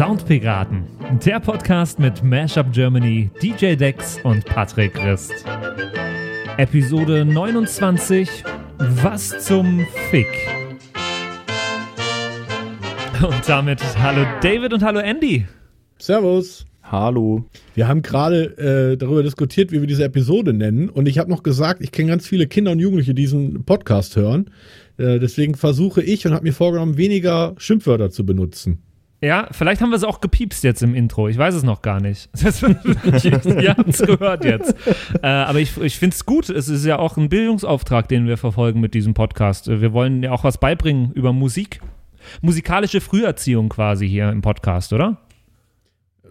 [0.00, 0.84] Soundpiraten,
[1.26, 5.44] der Podcast mit Mashup Germany, DJ Dex und Patrick Christ.
[6.56, 8.42] Episode 29
[8.78, 10.26] Was zum Fick?
[13.22, 15.46] Und damit hallo David und hallo Andy.
[15.98, 16.64] Servus.
[16.82, 17.44] Hallo.
[17.74, 20.88] Wir haben gerade äh, darüber diskutiert, wie wir diese Episode nennen.
[20.88, 24.16] Und ich habe noch gesagt, ich kenne ganz viele Kinder und Jugendliche, die diesen Podcast
[24.16, 24.48] hören.
[24.96, 28.82] Äh, deswegen versuche ich und habe mir vorgenommen, weniger Schimpfwörter zu benutzen.
[29.22, 31.28] Ja, vielleicht haben wir es auch gepiepst jetzt im Intro.
[31.28, 32.30] Ich weiß es noch gar nicht.
[32.42, 34.74] Ihr habt es gehört jetzt.
[35.22, 36.48] Äh, aber ich, ich finde es gut.
[36.48, 39.68] Es ist ja auch ein Bildungsauftrag, den wir verfolgen mit diesem Podcast.
[39.68, 41.80] Wir wollen ja auch was beibringen über Musik.
[42.40, 45.18] Musikalische Früherziehung quasi hier im Podcast, oder?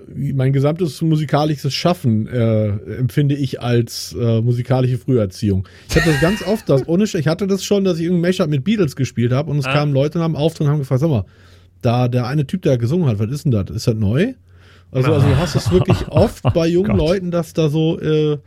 [0.08, 5.68] Mein gesamtes musikalisches Schaffen äh, empfinde ich als äh, musikalische Früherziehung.
[5.88, 8.50] Ich hatte das ganz oft, das ohne, ich hatte das schon, dass ich irgendein Mashup
[8.50, 9.74] mit Beatles gespielt habe und es ah.
[9.74, 11.26] kamen Leute nach dem Auftritt und haben gefragt, sag mal,
[11.82, 13.70] da der eine Typ, der gesungen hat, was ist denn das?
[13.70, 14.34] Ist das neu?
[14.92, 18.38] Also, also du hast es wirklich oft bei jungen oh Leuten, dass da so äh,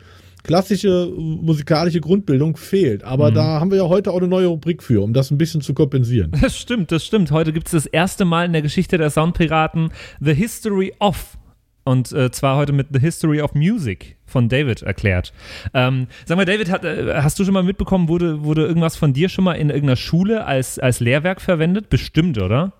[0.42, 3.05] klassische musikalische Grundbildung fehlt.
[3.05, 3.34] Aber mhm.
[3.34, 5.74] da haben wir ja heute auch eine neue Rubrik für, um das ein bisschen zu
[5.74, 6.33] kompensieren.
[6.42, 7.30] Das stimmt, das stimmt.
[7.30, 11.39] Heute gibt es das erste Mal in der Geschichte der Soundpiraten The History of.
[11.84, 15.33] Und äh, zwar heute mit The History of Music von David erklärt.
[15.74, 19.12] Ähm, sag mal, David, hat, äh, hast du schon mal mitbekommen, wurde, wurde irgendwas von
[19.12, 21.91] dir schon mal in irgendeiner Schule als, als Lehrwerk verwendet?
[21.91, 22.72] Bestimmt, oder?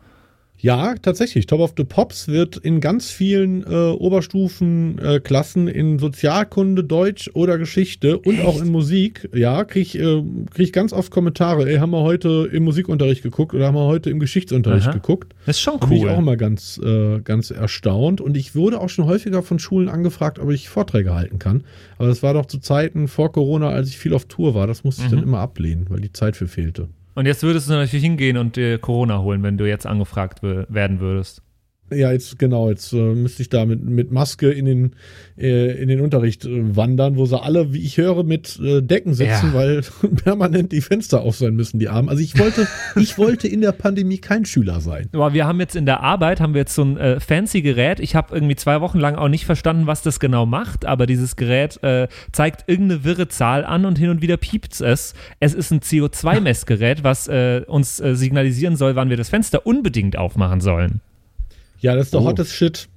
[0.63, 1.47] Ja, tatsächlich.
[1.47, 7.59] Top of the Pops wird in ganz vielen äh, Oberstufenklassen äh, in Sozialkunde, Deutsch oder
[7.59, 8.47] Geschichte und Echt?
[8.47, 10.23] auch in Musik, ja, kriege ich, äh,
[10.55, 11.69] krieg ich ganz oft Kommentare.
[11.69, 14.95] Ey, haben wir heute im Musikunterricht geguckt oder haben wir heute im Geschichtsunterricht Aha.
[14.95, 15.35] geguckt?
[15.47, 15.89] Das ist schon cool.
[15.89, 18.21] Bin ich auch immer ganz, äh, ganz erstaunt.
[18.21, 21.65] Und ich wurde auch schon häufiger von Schulen angefragt, ob ich Vorträge halten kann.
[21.99, 24.69] Aber das war doch zu Zeiten vor Corona, als ich viel auf Tour war.
[24.69, 25.07] Das musste mhm.
[25.07, 26.89] ich dann immer ablehnen, weil die Zeit für fehlte.
[27.15, 31.01] Und jetzt würdest du natürlich hingehen und dir Corona holen, wenn du jetzt angefragt werden
[31.01, 31.43] würdest.
[31.93, 34.93] Ja, jetzt genau, jetzt äh, müsste ich da mit, mit Maske in den,
[35.39, 39.15] äh, in den Unterricht äh, wandern, wo sie alle, wie ich höre, mit äh, Decken
[39.15, 39.55] sitzen, ja.
[39.55, 39.83] weil
[40.25, 42.09] permanent die Fenster auf sein müssen, die Armen.
[42.09, 42.67] Also ich wollte,
[42.97, 45.09] ich wollte in der Pandemie kein Schüler sein.
[45.13, 48.01] Aber wir haben jetzt in der Arbeit, haben wir jetzt so ein äh, fancy Gerät.
[48.01, 51.37] Ich habe irgendwie zwei Wochen lang auch nicht verstanden, was das genau macht, aber dieses
[51.37, 51.81] Gerät
[52.33, 55.15] zeigt irgendeine wirre Zahl an und hin und wieder piept es.
[55.41, 57.29] Es ist ein CO2-Messgerät, was
[57.67, 61.01] uns signalisieren soll, wann wir das Fenster unbedingt aufmachen sollen.
[61.83, 62.25] Ja, das ist der oh.
[62.25, 62.89] hottest Shit.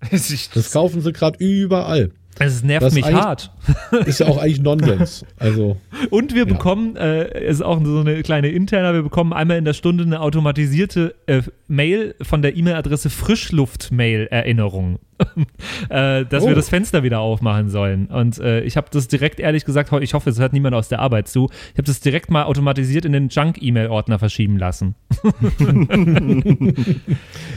[0.10, 2.10] Das kaufen sie gerade überall.
[2.38, 3.50] Es nervt das mich hart.
[4.06, 5.26] Ist ja auch eigentlich Nonsens.
[5.36, 5.76] Also,
[6.08, 6.52] und wir ja.
[6.52, 10.20] bekommen, äh, ist auch so eine kleine interne, wir bekommen einmal in der Stunde eine
[10.20, 15.00] automatisierte äh, Mail von der E-Mail-Adresse Frischluft-Mail-Erinnerung.
[15.88, 16.48] äh, dass oh.
[16.48, 18.06] wir das Fenster wieder aufmachen sollen.
[18.06, 21.00] Und äh, ich habe das direkt ehrlich gesagt, ich hoffe, es hört niemand aus der
[21.00, 21.48] Arbeit zu.
[21.72, 24.94] Ich habe das direkt mal automatisiert in den Junk-E-Mail-Ordner verschieben lassen.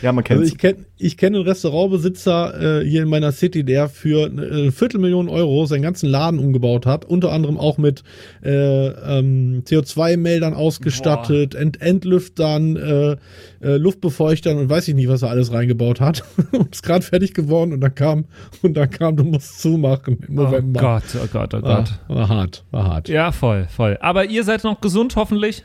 [0.01, 3.63] ja, man kennt also ich kenne ich kenn einen Restaurantbesitzer äh, hier in meiner City,
[3.63, 8.03] der für eine äh, Viertelmillion Euro seinen ganzen Laden umgebaut hat, unter anderem auch mit
[8.43, 13.15] äh, ähm, CO2-Meldern ausgestattet, Ent Entlüftern, äh,
[13.61, 16.23] Luftbefeuchtern und weiß ich nicht, was er alles reingebaut hat.
[16.71, 18.25] ist gerade fertig geworden geworden und dann kam,
[18.61, 20.79] und dann kam, du musst zumachen im oh November.
[20.79, 21.99] Oh Gott, oh Gott, oh Gott.
[22.07, 23.09] War, war hart, war hart.
[23.09, 23.97] Ja, voll, voll.
[24.01, 25.63] Aber ihr seid noch gesund, hoffentlich?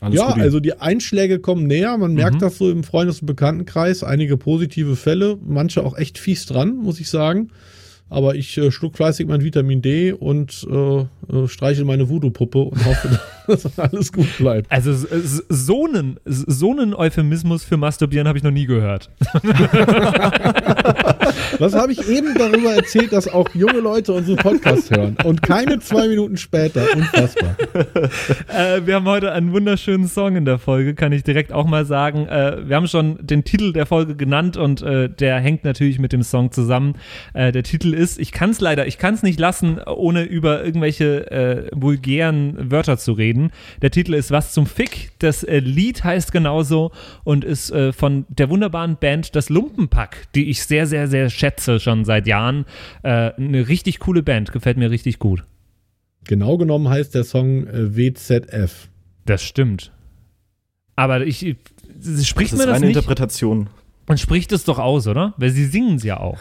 [0.00, 0.42] Alles ja, gut.
[0.42, 1.96] also die Einschläge kommen näher.
[1.98, 2.40] Man merkt mhm.
[2.40, 4.04] das so im Freundes- und Bekanntenkreis.
[4.04, 7.50] Einige positive Fälle, manche auch echt fies dran, muss ich sagen.
[8.10, 11.06] Aber ich äh, schluck fleißig mein Vitamin D und äh, äh,
[11.46, 14.70] streichel meine Voodoo-Puppe und hoffe, dass alles gut bleibt.
[14.70, 14.94] Also
[15.48, 19.10] so einen, so einen Euphemismus für Masturbieren habe ich noch nie gehört.
[21.58, 25.16] Was habe ich eben darüber erzählt, dass auch junge Leute unseren Podcast hören?
[25.24, 26.86] Und keine zwei Minuten später.
[26.94, 27.56] Unfassbar.
[28.48, 31.84] Äh, wir haben heute einen wunderschönen Song in der Folge, kann ich direkt auch mal
[31.84, 32.26] sagen.
[32.26, 36.12] Äh, wir haben schon den Titel der Folge genannt und äh, der hängt natürlich mit
[36.12, 36.94] dem Song zusammen.
[37.34, 40.64] Äh, der Titel ist, ich kann es leider, ich kann es nicht lassen, ohne über
[40.64, 43.50] irgendwelche äh, vulgären Wörter zu reden.
[43.82, 45.10] Der Titel ist Was zum Fick.
[45.18, 46.92] Das äh, Lied heißt genauso
[47.24, 51.47] und ist von der wunderbaren Band Das Lumpenpack, die ich sehr, sehr, sehr schätze
[51.78, 52.64] schon seit Jahren.
[53.02, 55.44] Äh, eine richtig coole Band, gefällt mir richtig gut.
[56.24, 58.88] Genau genommen heißt der Song äh, WZF.
[59.24, 59.92] Das stimmt.
[60.96, 61.56] Aber ich, ich
[62.26, 62.96] spricht das mir das eine nicht?
[62.96, 63.68] Interpretation.
[64.06, 65.34] Man spricht es doch aus, oder?
[65.36, 66.38] Weil sie singen es ja auch.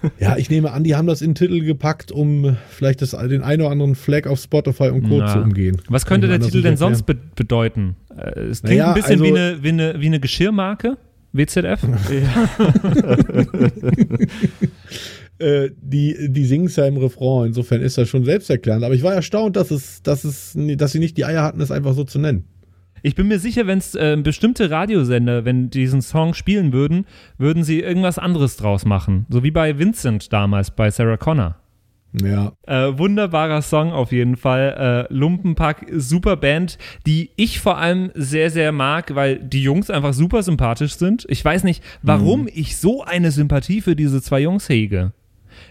[0.20, 3.42] Ja, ich nehme an, die haben das in den Titel gepackt, um vielleicht das, den
[3.42, 5.18] einen oder anderen Flag auf Spotify und Co.
[5.18, 5.32] Na.
[5.32, 5.82] zu umgehen.
[5.88, 7.96] Was könnte der Titel denn sonst be bedeuten?
[8.16, 10.98] Äh, es klingt naja, ein bisschen also, wie, eine, wie, eine, wie eine Geschirrmarke.
[11.38, 11.82] WZF?
[15.38, 18.84] äh, die, die singen es ja im Refrain, insofern ist das schon selbsterklärend.
[18.84, 21.70] Aber ich war erstaunt, dass, es, dass, es, dass sie nicht die Eier hatten, es
[21.70, 22.44] einfach so zu nennen.
[23.02, 27.06] Ich bin mir sicher, wenn es äh, bestimmte Radiosender, wenn diesen Song spielen würden,
[27.38, 29.26] würden sie irgendwas anderes draus machen.
[29.28, 31.56] So wie bei Vincent damals, bei Sarah Connor.
[32.12, 32.52] Ja.
[32.66, 35.06] Äh, wunderbarer Song auf jeden Fall.
[35.10, 40.14] Äh, Lumpenpack, super Band, die ich vor allem sehr, sehr mag, weil die Jungs einfach
[40.14, 41.26] super sympathisch sind.
[41.28, 42.50] Ich weiß nicht, warum mhm.
[42.52, 45.12] ich so eine Sympathie für diese zwei Jungs hege.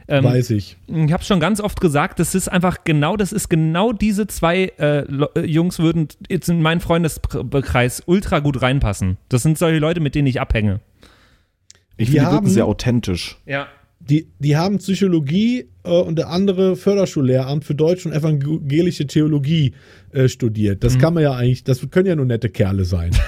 [0.07, 0.77] Ähm, Weiß ich.
[0.87, 4.71] Ich habe schon ganz oft gesagt, das ist einfach genau, das ist genau diese zwei
[4.77, 9.17] äh, äh, Jungs würden jetzt in meinen Freundeskreis ultra gut reinpassen.
[9.29, 10.81] Das sind solche Leute, mit denen ich abhänge.
[11.97, 13.37] Ich finde, die wirken sehr authentisch.
[13.45, 13.67] Ja.
[13.99, 19.73] Die, die haben Psychologie äh, und der andere Förderschullehramt für Deutsch und evangelische Theologie
[20.11, 20.83] äh, studiert.
[20.83, 20.99] Das mhm.
[20.99, 23.11] kann man ja eigentlich, das können ja nur nette Kerle sein.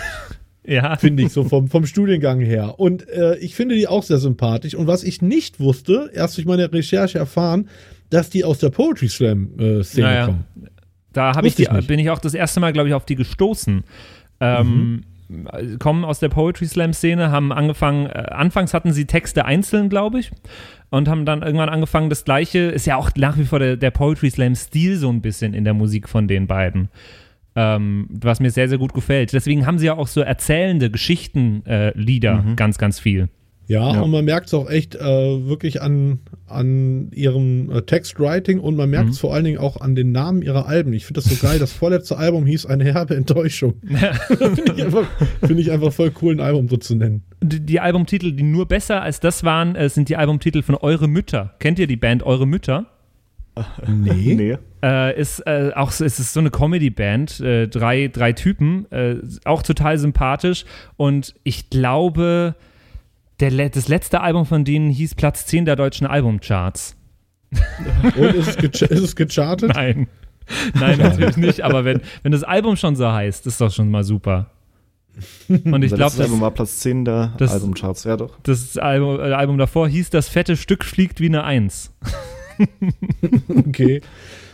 [0.69, 0.97] Ja.
[0.97, 2.79] Finde ich so vom, vom Studiengang her.
[2.79, 4.75] Und äh, ich finde die auch sehr sympathisch.
[4.75, 7.69] Und was ich nicht wusste, erst durch meine Recherche erfahren,
[8.11, 10.25] dass die aus der Poetry Slam-Szene äh, naja.
[10.27, 10.45] kommen.
[11.11, 13.83] Da ich die, ich bin ich auch das erste Mal, glaube ich, auf die gestoßen.
[14.41, 15.01] Ähm, mhm.
[15.77, 20.31] Kommen aus der Poetry Slam-Szene, haben angefangen, äh, anfangs hatten sie Texte einzeln, glaube ich
[20.89, 23.91] und haben dann irgendwann angefangen, das gleiche, ist ja auch nach wie vor der, der
[23.91, 26.89] Poetry Slam-Stil so ein bisschen in der Musik von den beiden
[27.59, 29.33] ähm, was mir sehr, sehr gut gefällt.
[29.33, 32.55] Deswegen haben sie ja auch so erzählende Geschichtenlieder äh, mhm.
[32.55, 33.27] ganz, ganz viel.
[33.69, 36.17] Ja, ja, und man merkt es auch echt äh, wirklich an,
[36.47, 39.19] an ihrem äh, Textwriting und man merkt es mhm.
[39.19, 40.91] vor allen Dingen auch an den Namen ihrer Alben.
[40.91, 41.59] Ich finde das so geil.
[41.59, 43.75] Das vorletzte Album hieß Eine herbe Enttäuschung.
[43.89, 44.13] Ja.
[44.37, 45.07] finde ich, einfach,
[45.45, 47.21] find ich einfach voll cool, ein Album so zu nennen.
[47.41, 51.07] Die, die Albumtitel, die nur besser als das waren, äh, sind die Albumtitel von Eure
[51.07, 51.53] Mütter.
[51.59, 52.87] Kennt ihr die Band Eure Mütter?
[53.87, 54.35] Nee.
[54.35, 54.57] nee.
[54.81, 59.61] Äh, ist äh, auch es ist so eine Comedy-Band, äh, drei, drei Typen, äh, auch
[59.61, 60.65] total sympathisch.
[60.95, 62.55] Und ich glaube,
[63.39, 66.95] der, das letzte Album von denen hieß Platz 10 der deutschen Albumcharts.
[68.15, 69.73] Und ist es, ist es gechartet?
[69.73, 70.07] Nein.
[70.73, 71.61] Nein, natürlich nicht.
[71.61, 74.51] Aber wenn, wenn das Album schon so heißt, ist doch schon mal super.
[75.47, 78.37] Und ich glaube, das Album war Platz 10 der das, Albumcharts, ja doch.
[78.43, 81.91] Das Album, äh, Album davor hieß Das fette Stück fliegt wie eine Eins.
[83.49, 84.01] okay.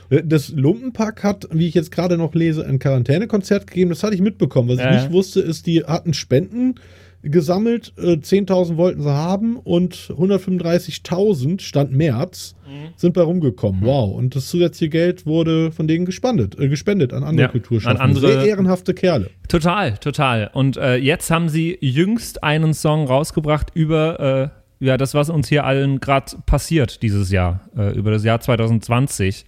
[0.10, 3.90] Das Lumpenpack hat, wie ich jetzt gerade noch lese, ein Quarantänekonzert gegeben.
[3.90, 4.70] Das hatte ich mitbekommen.
[4.70, 6.76] Was ich nicht wusste, ist, die hatten Spenden
[7.26, 7.94] gesammelt.
[7.98, 12.90] 10.000 äh, wollten sie haben und 135.000 Stand März mhm.
[12.96, 13.82] sind bei rumgekommen.
[13.82, 13.86] Mhm.
[13.86, 14.16] Wow.
[14.16, 18.02] Und das zusätzliche Geld wurde von denen gespendet, äh, gespendet an andere ja, Kulturschaffende.
[18.02, 19.30] An andere, Sehr ehrenhafte Kerle.
[19.48, 20.50] Total, total.
[20.54, 25.48] Und äh, jetzt haben sie jüngst einen Song rausgebracht über äh, ja, das, was uns
[25.48, 29.46] hier allen gerade passiert dieses Jahr, äh, über das Jahr 2020.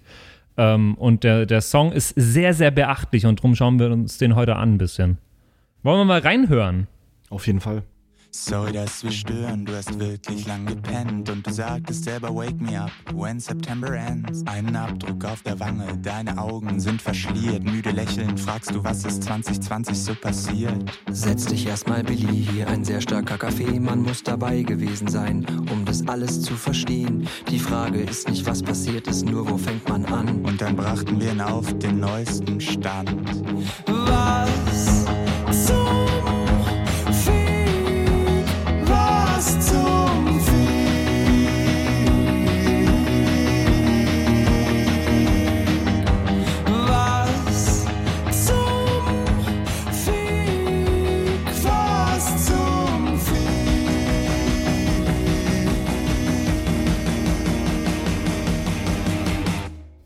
[0.58, 4.36] Ähm, und der, der Song ist sehr, sehr beachtlich und darum schauen wir uns den
[4.36, 5.18] heute an ein bisschen.
[5.84, 6.88] Wollen wir mal reinhören?
[7.30, 7.84] Auf jeden Fall.
[8.32, 12.80] Sorry, dass wir stören, du hast wirklich lang gepennt und du sagtest selber Wake me
[12.80, 14.44] up when September ends.
[14.46, 17.64] Einen Abdruck auf der Wange, deine Augen sind verschliert.
[17.64, 20.76] Müde lächelnd fragst du, was ist 2020 so passiert?
[21.10, 23.80] Setz dich erstmal, Billy, hier ein sehr starker Kaffee.
[23.80, 27.28] Man muss dabei gewesen sein, um das alles zu verstehen.
[27.50, 30.46] Die Frage ist nicht, was passiert ist, nur wo fängt man an?
[30.46, 33.10] Und dann brachten wir ihn auf den neuesten Stand.
[33.88, 34.97] Was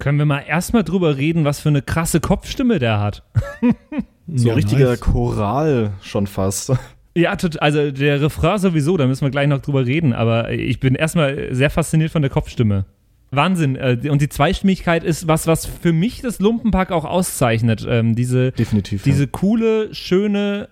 [0.02, 3.22] Können wir mal erstmal drüber reden, was für eine krasse Kopfstimme der hat.
[4.28, 5.00] so ja, richtiger nice.
[5.00, 6.74] Choral schon fast.
[7.16, 10.96] Ja, also der Refrain sowieso, da müssen wir gleich noch drüber reden, aber ich bin
[10.96, 12.86] erstmal sehr fasziniert von der Kopfstimme.
[13.30, 13.76] Wahnsinn.
[13.76, 17.86] Äh, und die Zweistimmigkeit ist was, was für mich das Lumpenpack auch auszeichnet.
[17.88, 19.04] Ähm, diese, Definitiv.
[19.04, 19.30] Diese ja.
[19.32, 20.70] coole, schöne,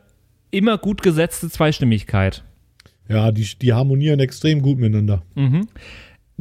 [0.49, 2.43] immer gut gesetzte Zweistimmigkeit.
[3.07, 5.21] Ja, die, die harmonieren extrem gut miteinander.
[5.35, 5.67] Mhm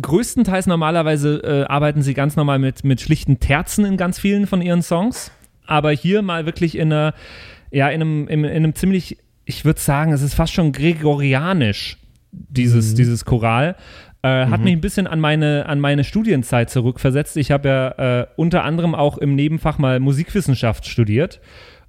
[0.00, 4.62] größtenteils normalerweise äh, arbeiten sie ganz normal mit, mit schlichten Terzen in ganz vielen von
[4.62, 5.30] ihren Songs.
[5.66, 7.14] Aber hier mal wirklich in einer,
[7.70, 11.98] ja, in einem, in, in einem ziemlich, ich würde sagen, es ist fast schon gregorianisch,
[12.32, 12.96] dieses, mhm.
[12.96, 13.76] dieses Choral.
[14.22, 14.50] Äh, mhm.
[14.50, 17.36] Hat mich ein bisschen an meine, an meine Studienzeit zurückversetzt.
[17.36, 21.40] Ich habe ja äh, unter anderem auch im Nebenfach mal Musikwissenschaft studiert.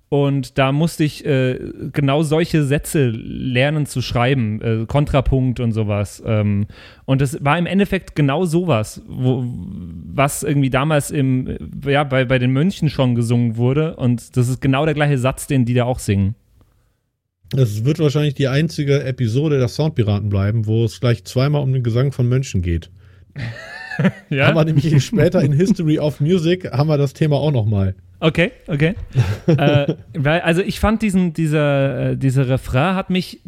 [0.10, 1.60] Und da musste ich äh,
[1.94, 6.22] genau solche Sätze lernen zu schreiben, äh, Kontrapunkt und sowas.
[6.26, 6.66] Ähm,
[7.06, 12.40] und das war im Endeffekt genau sowas, wo, was irgendwie damals im, ja, bei, bei
[12.40, 13.98] den Mönchen schon gesungen wurde.
[13.98, 16.34] Und das ist genau der gleiche Satz, den die da auch singen.
[17.56, 21.84] Es wird wahrscheinlich die einzige Episode der Soundpiraten bleiben, wo es gleich zweimal um den
[21.84, 22.90] Gesang von Mönchen geht.
[24.30, 24.48] ja?
[24.48, 27.96] Haben wir nämlich später in History of Music haben wir das Thema auch nochmal.
[28.20, 28.96] Okay, okay.
[29.48, 33.42] äh, weil, also ich fand diesen, dieser, äh, dieser Refrain hat mich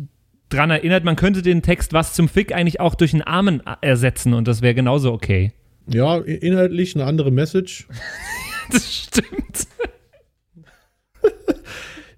[0.49, 4.33] dran erinnert, man könnte den Text was zum Fick eigentlich auch durch einen Amen ersetzen
[4.33, 5.53] und das wäre genauso okay.
[5.87, 7.87] Ja, inhaltlich eine andere Message.
[8.71, 9.67] das stimmt.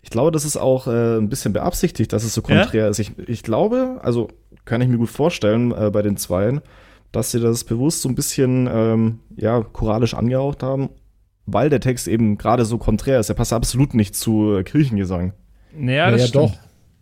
[0.01, 2.89] Ich glaube, das ist auch äh, ein bisschen beabsichtigt, dass es so konträr ja?
[2.89, 2.99] ist.
[2.99, 4.29] Ich, ich glaube, also
[4.65, 6.61] kann ich mir gut vorstellen äh, bei den Zweien,
[7.11, 10.89] dass sie das bewusst so ein bisschen ähm, ja, choralisch angehaucht haben,
[11.45, 13.29] weil der Text eben gerade so konträr ist.
[13.29, 15.33] Er passt absolut nicht zu äh, Kirchengesang.
[15.75, 16.53] Naja, das naja, doch.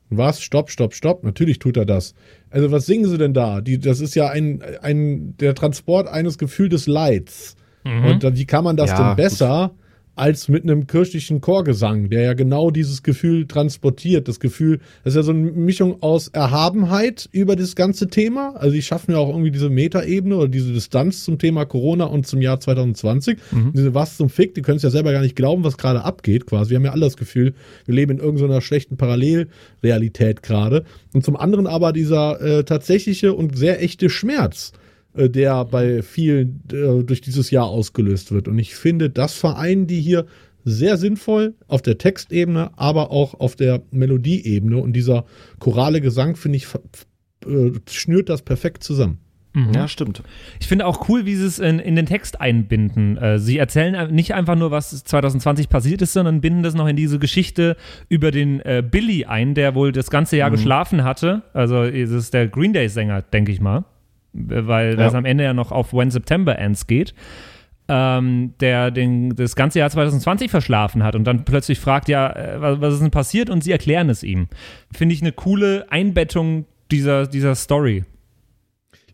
[0.09, 0.41] Was?
[0.41, 1.23] Stopp, stopp, stopp.
[1.23, 2.15] Natürlich tut er das.
[2.49, 3.61] Also, was singen sie denn da?
[3.61, 7.55] Die, das ist ja ein, ein, der Transport eines gefühltes Leids.
[7.85, 8.05] Mhm.
[8.05, 9.80] Und wie kann man das ja, denn besser gut
[10.21, 14.27] als mit einem kirchlichen Chorgesang, der ja genau dieses Gefühl transportiert.
[14.27, 18.53] Das Gefühl, das ist ja so eine Mischung aus Erhabenheit über das ganze Thema.
[18.55, 22.27] Also die schaffen ja auch irgendwie diese Metaebene oder diese Distanz zum Thema Corona und
[22.27, 23.39] zum Jahr 2020.
[23.49, 23.73] Mhm.
[23.73, 26.45] Diese was zum Fick, die können es ja selber gar nicht glauben, was gerade abgeht
[26.45, 26.69] quasi.
[26.69, 27.55] Wir haben ja alle das Gefühl,
[27.87, 30.83] wir leben in irgendeiner schlechten Parallelrealität gerade.
[31.15, 34.71] Und zum anderen aber dieser äh, tatsächliche und sehr echte Schmerz
[35.15, 38.47] der bei vielen äh, durch dieses Jahr ausgelöst wird.
[38.47, 40.25] Und ich finde, das vereinen die hier
[40.63, 44.77] sehr sinnvoll auf der Textebene, aber auch auf der Melodieebene.
[44.77, 45.25] Und dieser
[45.59, 46.67] chorale Gesang, finde ich,
[47.45, 49.17] äh, schnürt das perfekt zusammen.
[49.53, 49.73] Mhm.
[49.73, 50.23] Ja, stimmt.
[50.61, 53.17] Ich finde auch cool, wie sie es in, in den Text einbinden.
[53.17, 56.95] Äh, sie erzählen nicht einfach nur, was 2020 passiert ist, sondern binden das noch in
[56.95, 57.75] diese Geschichte
[58.07, 60.55] über den äh, Billy ein, der wohl das ganze Jahr mhm.
[60.55, 61.41] geschlafen hatte.
[61.53, 63.83] Also, es ist der Green Day-Sänger, denke ich mal
[64.33, 64.95] weil ja.
[64.95, 67.13] das am Ende ja noch auf When September Ends geht,
[67.87, 72.61] ähm, der den, das ganze Jahr 2020 verschlafen hat und dann plötzlich fragt, ja, äh,
[72.61, 73.49] was, was ist denn passiert?
[73.49, 74.47] Und sie erklären es ihm.
[74.93, 78.03] Finde ich eine coole Einbettung dieser, dieser Story.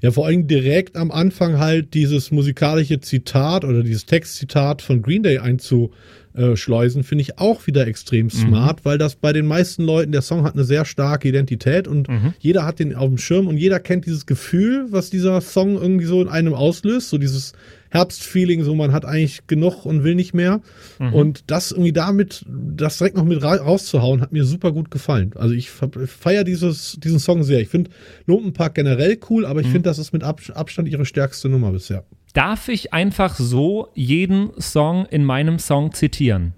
[0.01, 5.23] Ja, vor allem direkt am Anfang halt dieses musikalische Zitat oder dieses Textzitat von Green
[5.23, 5.91] Day einzu,
[6.37, 8.31] äh, schleusen, finde ich auch wieder extrem mhm.
[8.31, 12.07] smart, weil das bei den meisten Leuten, der Song hat eine sehr starke Identität und
[12.07, 12.33] mhm.
[12.39, 16.05] jeder hat den auf dem Schirm und jeder kennt dieses Gefühl, was dieser Song irgendwie
[16.05, 17.53] so in einem auslöst, so dieses
[17.89, 20.61] Herbstfeeling, so man hat eigentlich genug und will nicht mehr.
[20.99, 21.13] Mhm.
[21.13, 25.31] Und das irgendwie damit, das direkt noch mit ra rauszuhauen, hat mir super gut gefallen.
[25.35, 27.61] Also ich feiere dieses, diesen Song sehr.
[27.61, 27.89] Ich finde
[28.25, 29.71] Lumpenpark generell cool, aber ich mhm.
[29.71, 32.03] finde, das ist mit Ab Abstand ihre stärkste Nummer bisher
[32.37, 36.53] darf ich einfach so jeden Song in meinem Song zitieren?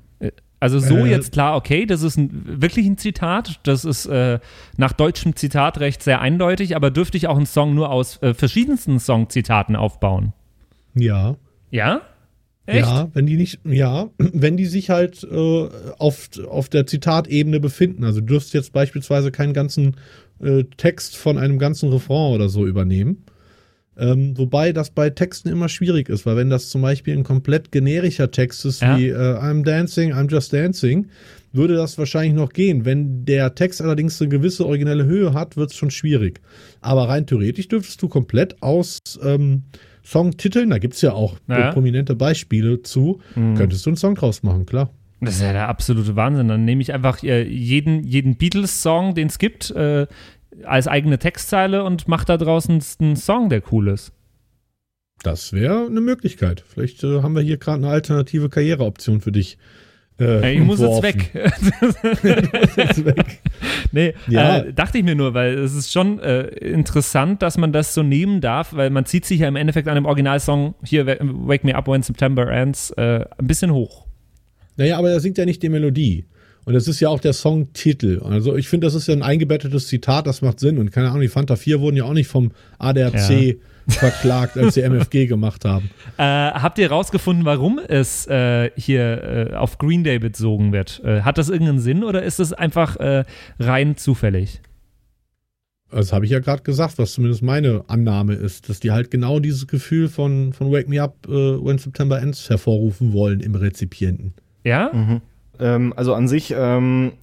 [0.60, 4.40] Also so äh, jetzt klar, okay, das ist ein, wirklich ein Zitat, das ist äh,
[4.76, 9.00] nach deutschem Zitatrecht sehr eindeutig, aber dürfte ich auch einen Song nur aus äh, verschiedensten
[9.00, 10.34] Songzitaten aufbauen?
[10.96, 11.38] Ja.
[11.72, 12.02] Ja?
[12.66, 12.86] Echt?
[12.86, 18.04] Ja, wenn die nicht, ja, wenn die sich halt äh, auf, auf der Zitatebene befinden.
[18.04, 19.96] Also du dürfst jetzt beispielsweise keinen ganzen
[20.42, 23.24] äh, Text von einem ganzen Refrain oder so übernehmen.
[24.00, 27.72] Ähm, wobei das bei Texten immer schwierig ist, weil wenn das zum Beispiel ein komplett
[27.72, 28.98] generischer Text ist, ja.
[28.98, 31.08] wie äh, I'm dancing, I'm just dancing,
[31.52, 32.86] würde das wahrscheinlich noch gehen.
[32.86, 36.40] Wenn der Text allerdings eine gewisse originelle Höhe hat, wird es schon schwierig.
[36.80, 39.64] Aber rein theoretisch dürftest du komplett aus ähm,
[40.04, 41.72] Songtiteln, da gibt es ja auch ja.
[41.72, 43.56] prominente Beispiele zu, mhm.
[43.56, 44.92] könntest du einen Song draus machen, klar.
[45.22, 46.48] Das ist ja der absolute Wahnsinn.
[46.48, 50.08] Dann nehme ich einfach äh, jeden, jeden Beatles-Song, den es gibt, äh,
[50.64, 54.12] als eigene Textzeile und macht da draußen einen Song, der cool ist.
[55.24, 56.64] Das wäre eine Möglichkeit.
[56.68, 59.58] Vielleicht äh, haben wir hier gerade eine alternative Karriereoption für dich.
[60.20, 61.32] Äh, ich muss jetzt weg.
[62.78, 63.40] jetzt weg.
[63.92, 64.60] nee, ja.
[64.60, 68.04] äh, dachte ich mir nur, weil es ist schon äh, interessant, dass man das so
[68.04, 71.76] nehmen darf, weil man zieht sich ja im Endeffekt an dem Originalsong hier Wake Me
[71.76, 74.08] Up When September Ends äh, ein bisschen hoch.
[74.78, 76.26] Naja, aber er singt ja nicht die Melodie.
[76.70, 78.22] Und das ist ja auch der Songtitel.
[78.24, 80.78] Also ich finde, das ist ja ein eingebettetes Zitat, das macht Sinn.
[80.78, 83.54] Und keine Ahnung, die Fanta 4 wurden ja auch nicht vom ADAC ja.
[83.88, 85.90] verklagt, als sie MFG gemacht haben.
[86.18, 91.02] Äh, habt ihr rausgefunden, warum es äh, hier äh, auf Green Day bezogen wird?
[91.04, 93.24] Äh, hat das irgendeinen Sinn oder ist es einfach äh,
[93.58, 94.62] rein zufällig?
[95.90, 99.40] Das habe ich ja gerade gesagt, was zumindest meine Annahme ist, dass die halt genau
[99.40, 104.36] dieses Gefühl von, von Wake Me Up äh, When September Ends hervorrufen wollen im Rezipienten.
[104.64, 104.92] Ja?
[104.94, 105.22] Mhm.
[105.60, 107.14] Ähm, also an sich, ähm,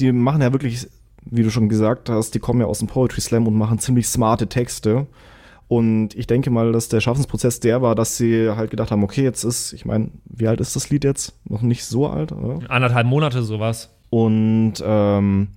[0.00, 0.88] die machen ja wirklich,
[1.24, 4.08] wie du schon gesagt hast, die kommen ja aus dem Poetry Slam und machen ziemlich
[4.08, 5.06] smarte Texte.
[5.68, 9.22] Und ich denke mal, dass der Schaffensprozess der war, dass sie halt gedacht haben, okay,
[9.22, 11.34] jetzt ist, ich meine, wie alt ist das Lied jetzt?
[11.48, 12.58] Noch nicht so alt, oder?
[12.68, 13.88] Anderthalb Monate sowas.
[14.10, 15.48] Und ähm,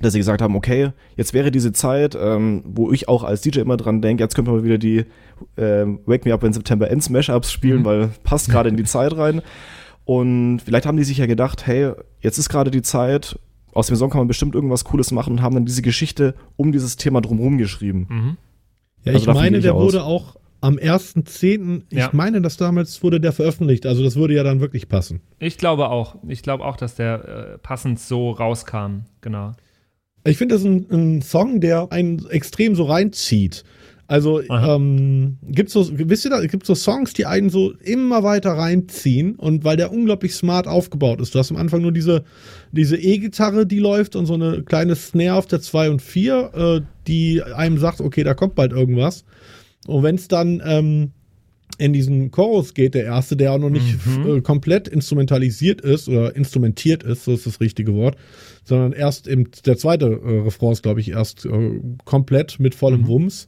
[0.00, 3.60] dass sie gesagt haben, okay, jetzt wäre diese Zeit, ähm, wo ich auch als DJ
[3.60, 4.98] immer dran denke, jetzt können wir mal wieder die
[5.56, 7.84] äh, Wake Me Up in September Ends Mashups spielen, mhm.
[7.84, 9.42] weil passt gerade in die Zeit rein.
[10.06, 13.38] Und vielleicht haben die sich ja gedacht, hey, jetzt ist gerade die Zeit,
[13.72, 16.70] aus dem Song kann man bestimmt irgendwas Cooles machen und haben dann diese Geschichte um
[16.72, 18.06] dieses Thema drumherum geschrieben.
[18.08, 18.36] Mhm.
[19.04, 19.82] Ja, also ich meine, der aus.
[19.82, 22.10] wurde auch am 1.10., ich Ja.
[22.12, 25.20] meine, dass damals wurde der veröffentlicht, also das würde ja dann wirklich passen.
[25.40, 26.16] Ich glaube auch.
[26.28, 29.00] Ich glaube auch, dass der äh, passend so rauskam.
[29.20, 29.52] Genau.
[30.24, 33.64] Ich finde das ein, ein Song, der einen extrem so reinzieht.
[34.08, 38.52] Also ähm, gibt so, wisst ihr, da gibt so Songs, die einen so immer weiter
[38.52, 41.34] reinziehen und weil der unglaublich smart aufgebaut ist.
[41.34, 42.22] Du hast am Anfang nur diese
[42.72, 46.80] diese E-Gitarre, die läuft und so eine kleine Snare auf der 2 und 4, äh,
[47.06, 49.24] die einem sagt, okay, da kommt bald irgendwas.
[49.86, 51.12] Und wenn es dann ähm,
[51.78, 53.96] in diesen Chorus geht, der erste, der auch noch nicht
[54.26, 58.16] äh, komplett instrumentalisiert ist oder instrumentiert ist, so ist das richtige Wort,
[58.64, 63.06] sondern erst im, der zweite äh, Refrain ist, glaube ich, erst äh, komplett mit vollem
[63.06, 63.46] Wumms.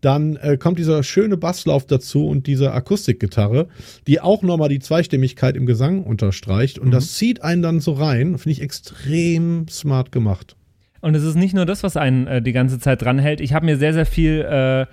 [0.00, 3.68] Dann äh, kommt dieser schöne Basslauf dazu und diese Akustikgitarre,
[4.06, 6.78] die auch nochmal die Zweistimmigkeit im Gesang unterstreicht.
[6.78, 8.38] Und das zieht einen dann so rein.
[8.38, 10.56] Finde ich extrem smart gemacht.
[11.00, 13.40] Und es ist nicht nur das, was einen äh, die ganze Zeit dranhält.
[13.40, 14.86] Ich habe mir sehr, sehr viel, äh,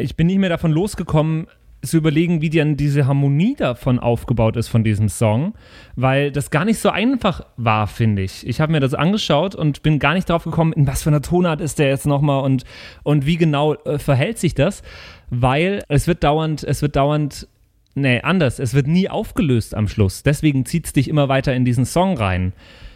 [0.00, 1.46] ich bin nicht mehr davon losgekommen,
[1.82, 5.54] zu überlegen, wie dann diese Harmonie davon aufgebaut ist von diesem Song,
[5.96, 8.46] weil das gar nicht so einfach war, finde ich.
[8.46, 11.22] Ich habe mir das angeschaut und bin gar nicht drauf gekommen, in was für einer
[11.22, 12.64] Tonart ist der jetzt nochmal und,
[13.02, 14.82] und wie genau äh, verhält sich das,
[15.30, 17.48] weil es wird dauernd, es wird dauernd
[17.94, 18.58] Nee, anders.
[18.58, 20.22] Es wird nie aufgelöst am Schluss.
[20.22, 22.54] Deswegen zieht es dich immer weiter in diesen Song rein.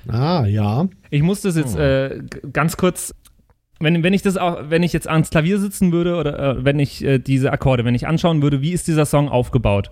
[0.09, 0.88] Ah, ja.
[1.11, 3.14] Ich muss das jetzt äh, g- ganz kurz,
[3.78, 6.78] wenn, wenn ich das auch, wenn ich jetzt ans Klavier sitzen würde oder äh, wenn
[6.78, 9.90] ich äh, diese Akkorde, wenn ich anschauen würde, wie ist dieser Song aufgebaut,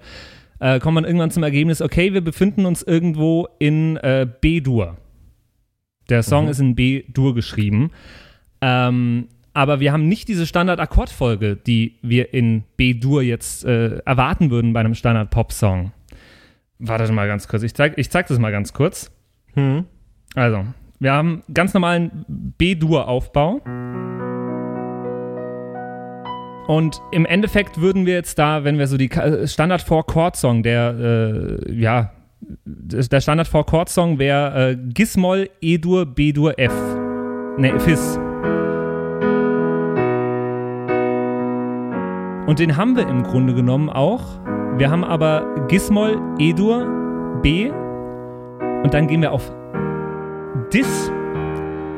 [0.61, 4.97] äh, kommt man irgendwann zum Ergebnis, okay, wir befinden uns irgendwo in äh, B-Dur.
[6.09, 7.91] Der Song ist in B-Dur geschrieben.
[8.61, 14.73] Ähm, aber wir haben nicht diese Standard-Akkordfolge, die wir in B-Dur jetzt äh, erwarten würden
[14.73, 15.93] bei einem Standard-Pop-Song.
[16.79, 17.63] Wartet mal ganz kurz.
[17.63, 19.13] Ich zeig, ich zeig das mal ganz kurz.
[19.55, 19.85] Hm.
[20.35, 20.65] Also,
[21.05, 23.61] wir haben ganz normalen B-Dur-Aufbau.
[26.67, 30.35] Und im Endeffekt würden wir jetzt da, wenn wir so die Ka- Standard four chord
[30.35, 32.11] song der, äh, ja,
[32.65, 36.73] der Standard four chord song wäre äh, Gis-Moll, E-Dur, B-Dur, F.
[37.59, 38.19] Ne, Fis.
[42.47, 44.23] Und den haben wir im Grunde genommen auch.
[44.79, 47.71] Wir haben aber Gis-Moll, E-Dur, B.
[48.83, 49.53] Und dann gehen wir auf
[50.73, 51.11] Dis.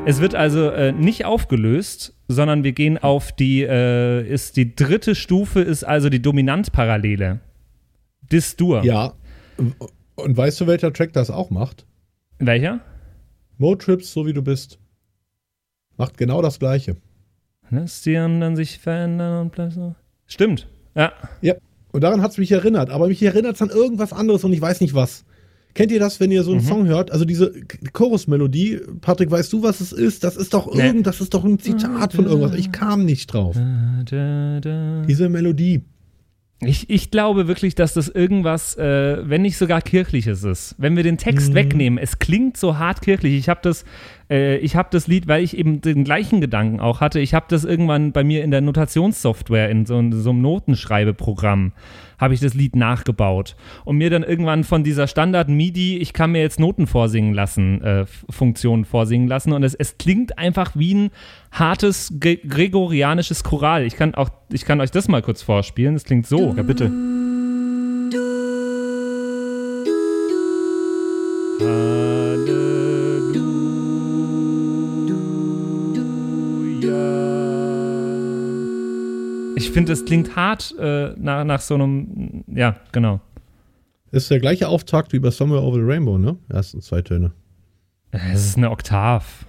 [0.07, 5.13] Es wird also äh, nicht aufgelöst, sondern wir gehen auf die, äh, ist die dritte
[5.13, 7.39] Stufe, ist also die Dominantparallele.
[8.31, 8.83] Dis-Dur.
[8.83, 9.13] Ja.
[10.15, 11.85] Und weißt du, welcher Track das auch macht?
[12.39, 12.79] Welcher?
[13.59, 14.79] Motrips, so wie du bist.
[15.97, 16.97] Macht genau das gleiche.
[17.69, 19.93] Lässt die anderen sich verändern und bleibt so.
[20.25, 20.67] Stimmt.
[20.95, 21.13] Ja.
[21.41, 21.53] Ja.
[21.91, 22.89] Und daran hat es mich erinnert.
[22.89, 25.25] Aber mich erinnert es an irgendwas anderes und ich weiß nicht was.
[25.77, 27.11] Kennt ihr das, wenn ihr so einen Song hört?
[27.11, 27.53] Also diese
[27.93, 30.23] Chorusmelodie, Patrick, weißt du, was es ist?
[30.23, 30.87] Das ist doch Nee.
[30.87, 32.55] irgend, das ist doch ein Zitat von irgendwas.
[32.55, 33.55] Ich kam nicht drauf.
[35.07, 35.83] Diese Melodie.
[36.61, 40.73] Ich, ich glaube wirklich, dass das irgendwas, äh, wenn nicht sogar kirchliches ist.
[40.79, 43.35] Wenn wir den Text wegnehmen, es klingt so hart kirchlich.
[43.37, 43.85] Ich habe das,
[44.29, 47.19] äh, ich habe das Lied, weil ich eben den gleichen Gedanken auch hatte.
[47.19, 51.73] Ich habe das irgendwann bei mir in der Notationssoftware in so, so einem Notenschreibeprogramm
[52.17, 56.31] habe ich das Lied nachgebaut und mir dann irgendwann von dieser Standard MIDI, ich kann
[56.31, 60.95] mir jetzt Noten vorsingen lassen, äh, Funktion vorsingen lassen und es, es klingt einfach wie
[60.95, 61.11] ein
[61.51, 63.85] hartes Gre gregorianisches Choral.
[63.85, 65.95] Ich kann auch, ich kann euch das mal kurz vorspielen.
[65.95, 66.53] Es klingt so.
[66.55, 66.91] Ja, bitte.
[79.67, 83.19] Ich finde, es klingt hart äh, nach, nach so einem, ja, genau.
[88.11, 89.45] Es ist eine Oktav.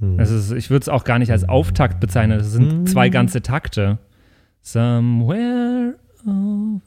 [0.00, 0.18] Hm.
[0.18, 2.40] Es ist, ich würde es auch gar nicht als Auftakt bezeichnen.
[2.40, 3.98] Es sind zwei ganze Takte.
[4.62, 5.94] Somewhere.
[6.26, 6.80] over-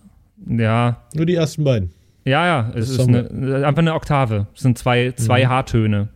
[0.47, 1.91] Ja, Nur die ersten beiden.
[2.25, 2.71] ja, ja.
[2.75, 3.29] Es ist Somewhere.
[3.29, 4.47] eine, einfach eine Oktave.
[4.55, 6.09] Es sind zwei, zwei Haartöne.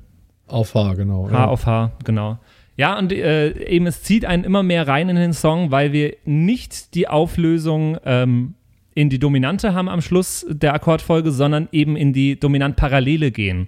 [0.48, 1.30] Auf H, genau.
[1.30, 2.40] Haar auf Haar, genau.
[2.78, 6.16] Ja, und äh, eben es zieht einen immer mehr rein in den Song, weil wir
[6.26, 8.54] nicht die Auflösung ähm,
[8.94, 13.68] in die Dominante haben am Schluss der Akkordfolge, sondern eben in die Dominant-Parallele gehen.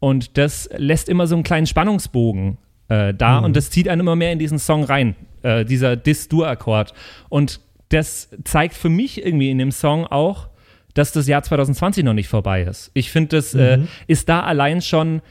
[0.00, 2.58] Und das lässt immer so einen kleinen Spannungsbogen
[2.88, 6.92] äh, da und das zieht einen immer mehr in diesen Song rein, äh, dieser Dis-Dur-Akkord.
[7.28, 7.60] Und
[7.90, 10.48] das zeigt für mich irgendwie in dem Song auch,
[10.94, 12.90] dass das Jahr 2020 noch nicht vorbei ist.
[12.94, 15.22] Ich finde, das äh, ist da allein schon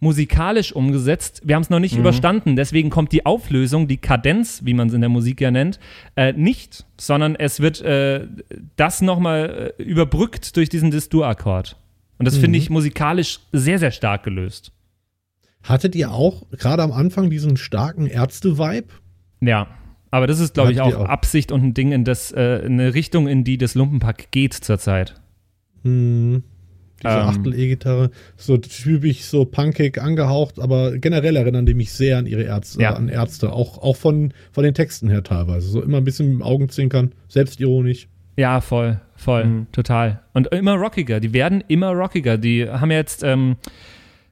[0.00, 1.42] musikalisch umgesetzt.
[1.44, 4.94] Wir haben es noch nicht überstanden, deswegen kommt die Auflösung, die Kadenz, wie man es
[4.94, 5.80] in der Musik ja nennt,
[6.16, 8.26] äh, nicht, sondern es wird äh,
[8.76, 11.76] das nochmal äh, überbrückt durch diesen Dis-Dur-Akkord.
[12.18, 14.72] Und das finde ich musikalisch sehr, sehr stark gelöst.
[15.62, 18.88] Hattet ihr auch gerade am Anfang diesen starken Ärzte-Vibe?
[19.40, 19.68] Ja,
[20.10, 21.04] Aber das ist, glaube ich, auch, auch.
[21.06, 25.20] Absicht und ein Ding, in das, äh, eine Richtung, in die das Lumpenpack geht zurzeit.
[25.82, 26.42] Hm.
[27.02, 27.28] Diese Ähm.
[27.28, 32.80] Achtel-E-Gitarre, so typisch so punkig angehaucht, aber generell erinnern die mich sehr an ihre Ärzte,
[32.80, 32.94] Ja.
[32.94, 35.68] an Ärzte, auch, auch von, von den Texten her teilweise.
[35.68, 38.08] So immer ein bisschen mit dem Augenzwinkern, selbstironisch.
[38.38, 39.66] Ja, voll, voll, Mhm.
[39.72, 40.20] total.
[40.32, 41.20] Und immer rockiger.
[41.20, 42.38] Die werden immer rockiger.
[42.38, 43.56] Die haben jetzt, ähm,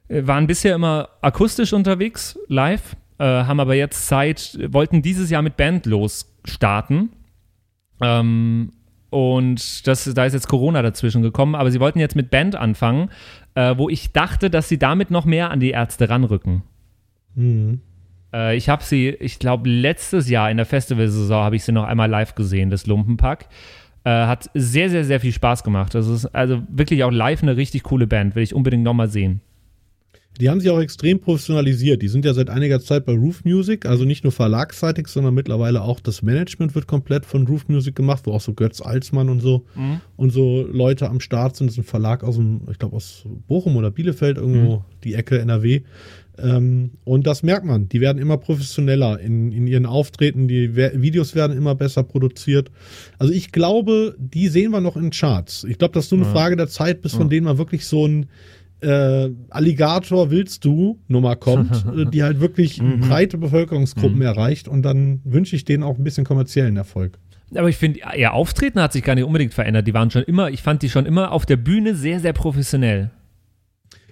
[0.07, 5.41] äh, waren bisher immer akustisch unterwegs, live, äh, haben aber jetzt Zeit, wollten dieses Jahr
[5.43, 7.09] mit Band losstarten.
[8.01, 8.71] Ähm,
[9.15, 13.09] und das, da ist jetzt Corona dazwischen gekommen, aber sie wollten jetzt mit Band anfangen,
[13.53, 16.63] äh, wo ich dachte, dass sie damit noch mehr an die Ärzte ranrücken.
[17.33, 17.79] Hm.
[18.33, 21.85] Äh, ich habe sie, ich glaube, letztes Jahr in der Festivalsaison habe ich sie noch
[21.85, 23.47] einmal live gesehen, das Lumpenpack.
[24.03, 25.95] Äh, hat sehr, sehr, sehr viel Spaß gemacht.
[25.95, 28.35] Das ist also wirklich auch live eine richtig coole Band.
[28.35, 29.39] Will ich unbedingt nochmal sehen.
[30.39, 32.01] Die haben sich auch extrem professionalisiert.
[32.01, 35.81] Die sind ja seit einiger Zeit bei Roof Music, also nicht nur verlagsseitig, sondern mittlerweile
[35.81, 39.39] auch das Management wird komplett von Roof Music gemacht, wo auch so Götz Alsmann und
[39.39, 39.65] so
[40.17, 41.67] und so Leute am Start sind.
[41.67, 45.39] Das ist ein Verlag aus dem, ich glaube aus Bochum oder Bielefeld, irgendwo die Ecke
[45.39, 45.81] NRW.
[46.37, 47.87] Ähm, und das merkt man.
[47.87, 50.47] Die werden immer professioneller in, in ihren Auftreten.
[50.47, 52.71] Die We Videos werden immer besser produziert.
[53.17, 55.63] Also ich glaube, die sehen wir noch in Charts.
[55.63, 58.05] Ich glaube, das ist nur eine Frage der Zeit, bis von denen mal wirklich so
[58.05, 58.27] ein
[58.85, 65.19] äh, Alligator willst du Nummer kommt, äh, die halt wirklich breite Bevölkerungsgruppen erreicht und dann
[65.23, 67.17] wünsche ich denen auch ein bisschen kommerziellen Erfolg.
[67.53, 69.87] Aber ich finde, ihr Auftreten hat sich gar nicht unbedingt verändert.
[69.87, 73.11] Die waren schon immer, ich fand die schon immer auf der Bühne sehr, sehr professionell.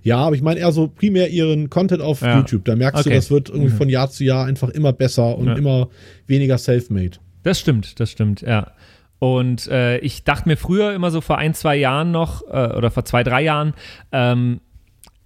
[0.04, 2.38] Ja, aber ich meine eher so primär ihren Content auf Ja.
[2.38, 2.66] YouTube.
[2.66, 3.10] Da merkst Okay.
[3.12, 5.56] du, das wird irgendwie von Jahr zu Jahr einfach immer besser und Ja.
[5.56, 5.88] immer
[6.28, 7.18] weniger self-made.
[7.44, 8.72] Das stimmt, das stimmt, ja.
[9.24, 12.92] Und äh, ich dachte mir früher immer so vor ein, zwei Jahren noch, äh, oder
[12.92, 13.74] vor zwei, drei Jahren,
[14.12, 14.60] ähm,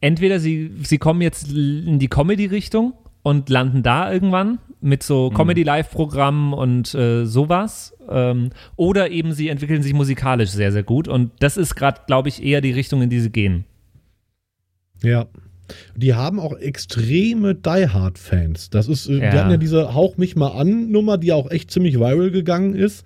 [0.01, 6.53] entweder sie, sie kommen jetzt in die Comedy-Richtung und landen da irgendwann mit so Comedy-Live-Programmen
[6.53, 7.97] und äh, sowas.
[8.07, 11.07] Ähm, oder eben sie entwickeln sich musikalisch sehr, sehr gut.
[11.07, 13.65] Und das ist gerade, glaube ich, eher die Richtung, in die sie gehen.
[15.01, 15.25] Ja.
[15.95, 18.69] Die haben auch extreme Die Hard Fans.
[18.69, 19.31] Das ist, äh, Ja.
[19.31, 22.75] die hatten ja diese Hauch mich mal an Nummer, die auch echt ziemlich viral gegangen
[22.75, 23.03] ist.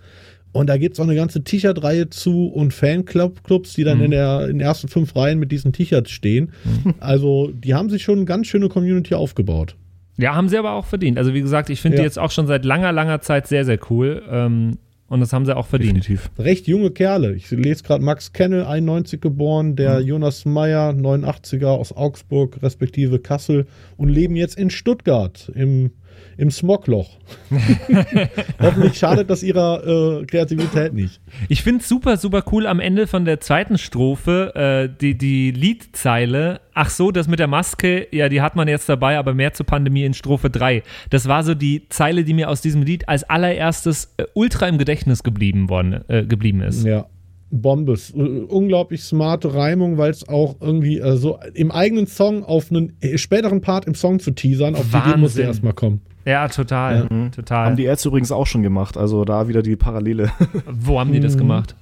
[0.54, 4.04] Und da gibt es auch eine ganze T-Shirt-Reihe zu und Fanclubs, die dann Mhm.
[4.06, 6.52] in, der, in den ersten fünf Reihen mit diesen T-Shirts stehen.
[7.00, 9.76] Also, die haben sich schon eine ganz schöne Community aufgebaut.
[10.18, 11.18] Ja, haben sie aber auch verdient.
[11.18, 12.06] Also, wie gesagt, ich finde die Ja.
[12.06, 14.22] jetzt auch schon seit langer, langer Zeit sehr, sehr cool.
[14.30, 15.98] Ähm, und das haben sie auch verdient.
[15.98, 16.30] Definitiv.
[16.38, 17.34] Recht junge Kerle.
[17.36, 23.66] Ich lese gerade Max Kennel, 91 geboren, der Jonas Meyer, 89er aus Augsburg, respektive Kassel
[23.98, 25.92] und leben jetzt in Stuttgart im,
[26.38, 27.19] im Smogloch.
[28.60, 31.21] Hoffentlich schadet das ihrer äh, Kreativität nicht.
[31.50, 35.52] Ich finde es super, super cool am Ende von der zweiten Strophe, äh, die, die
[35.52, 39.54] Liedzeile, ach so, das mit der Maske, ja, die hat man jetzt dabei, aber mehr
[39.54, 40.84] zur Pandemie in Strophe 3.
[41.10, 44.78] Das war so die Zeile, die mir aus diesem Lied als allererstes äh, ultra im
[44.78, 46.86] Gedächtnis geblieben, worden, äh, geblieben ist.
[46.86, 47.08] Ja.
[47.52, 48.12] Bombes.
[48.12, 52.94] Äh, Unglaublich smarte Reimung, weil es auch irgendwie äh, so im eigenen Song auf einen
[53.02, 55.46] äh, späteren Part im Song zu teasern, auf die Idee musste Wahnsinn.
[55.46, 56.02] erstmal kommen.
[56.26, 57.66] Ja, total, total.
[57.66, 60.32] Haben die Ärzte übrigens auch schon gemacht, also da wieder die Parallele.
[60.68, 61.76] Wo haben die das gemacht?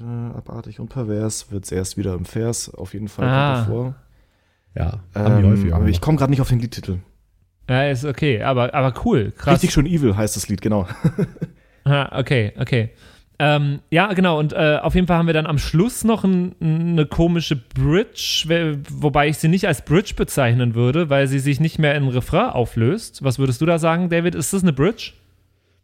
[0.00, 3.54] Äh, Abartig und pervers wird es erst wieder im Vers, auf jeden Fall Ah.
[3.54, 3.94] kommt vor.
[4.74, 5.76] Ja, haben die Ähm, häufiger.
[5.76, 6.98] aber ich komme gerade nicht auf den Liedtitel.
[7.68, 9.54] Ja, ist okay, aber, aber cool, krass.
[9.54, 10.86] Richtig schön evil heißt das Lied, genau.
[11.84, 12.90] Ah, okay, okay.
[13.44, 14.38] Ähm, ja, genau.
[14.38, 18.78] Und äh, auf jeden Fall haben wir dann am Schluss noch ein, eine komische Bridge,
[18.88, 22.50] wobei ich sie nicht als Bridge bezeichnen würde, weil sie sich nicht mehr in Refrain
[22.50, 23.24] auflöst.
[23.24, 24.36] Was würdest du da sagen, David?
[24.36, 25.14] Ist das eine Bridge?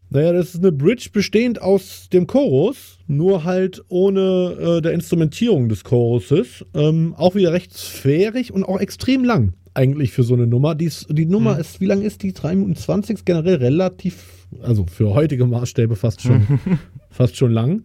[0.09, 5.68] Naja, das ist eine Bridge bestehend aus dem Chorus, nur halt ohne äh, der Instrumentierung
[5.68, 6.64] des Choruses.
[6.75, 10.74] Ähm, auch wieder recht sphärisch und auch extrem lang eigentlich für so eine Nummer.
[10.74, 12.32] Die, ist, die Nummer ist, wie lang ist die?
[12.32, 16.58] 3 Minuten 20 ist generell relativ, also für heutige Maßstäbe fast schon,
[17.10, 17.84] fast schon lang.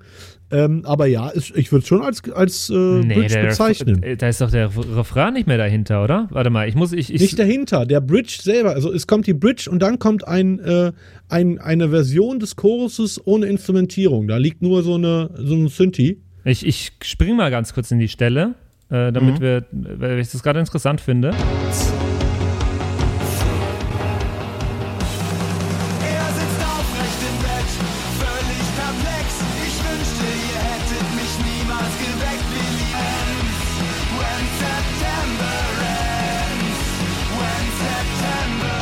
[0.50, 4.02] Ähm, aber ja, ist, ich würde es schon als, als äh, Bridge der, bezeichnen.
[4.02, 6.28] äh, da ist doch der Refrain nicht mehr dahinter, oder?
[6.32, 8.72] Warte mal, ich muss, ich, ich Nicht dahinter, der Bridge selber.
[8.72, 10.92] Also es kommt die Bridge und dann kommt ein, äh,
[11.30, 14.28] ein, eine Version des Choruses ohne Instrumentierung.
[14.28, 16.22] Da liegt nur so, eine, so ein Synthi.
[16.44, 18.56] ich, ich spring mal ganz kurz in die Stelle,
[18.94, 21.30] äh, damit wir, weil ich das gerade interessant finde.
[21.30, 21.92] Er sitzt
[26.62, 27.70] aufrecht im Bett,
[28.22, 29.42] völlig perplex.
[29.66, 33.34] Ich wünschte, ihr hättet mich niemals geweckt, Lilian.
[34.14, 35.58] When September
[36.54, 36.86] ends,
[37.40, 38.78] when September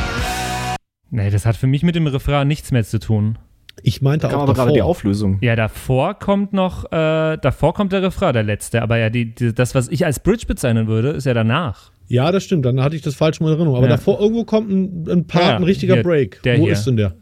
[1.10, 3.38] Nee, das hat für mich mit dem Refrain nichts mehr zu tun.
[3.84, 4.54] Ich meinte da auch davor.
[4.54, 5.38] gerade die Auflösung.
[5.41, 8.82] Ja, davor kommt noch, äh, davor kommt der Refrain, der letzte.
[8.82, 11.91] Aber ja, die, die, das, was ich als Bridge bezeichnen würde, ist ja danach.
[12.08, 12.65] Ja, das stimmt.
[12.65, 13.76] Dann hatte ich das falsch in Erinnerung.
[13.76, 13.91] Aber ja.
[13.91, 16.41] davor irgendwo kommt ein, ein Part, ja, ein richtiger hier, Break.
[16.44, 16.74] Wo hier.
[16.74, 17.15] ist denn der?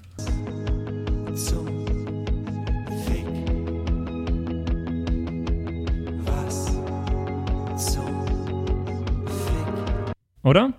[10.43, 10.74] Oder?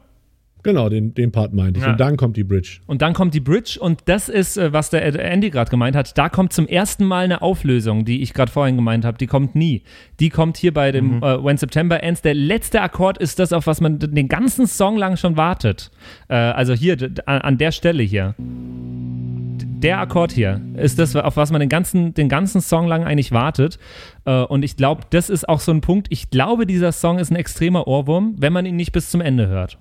[0.63, 1.87] Genau, den, den Part meinte ich.
[1.87, 1.93] Ja.
[1.93, 2.81] Und dann kommt die Bridge.
[2.87, 6.17] Und dann kommt die Bridge und das ist, äh, was der Andy gerade gemeint hat.
[6.19, 9.17] Da kommt zum ersten Mal eine Auflösung, die ich gerade vorhin gemeint habe.
[9.19, 9.83] Die kommt nie.
[10.19, 12.23] Die kommt hier bei dem äh, When September Ends.
[12.23, 15.91] Der letzte Akkord ist das, auf was man den ganzen Song lang schon wartet.
[16.29, 16.97] Äh, also hier,
[17.27, 18.35] an, der Stelle hier.
[18.39, 23.33] Der Akkord hier ist das, auf was man den ganzen, den ganzen Song lang eigentlich
[23.33, 23.79] wartet.
[24.27, 26.09] Äh, und ich glaube, das ist auch so ein Punkt.
[26.11, 29.49] Ich glaube, dieser Song ist ein extremer Ohrwurm, wenn man ihn nicht bis zum Ende
[29.49, 29.79] hört.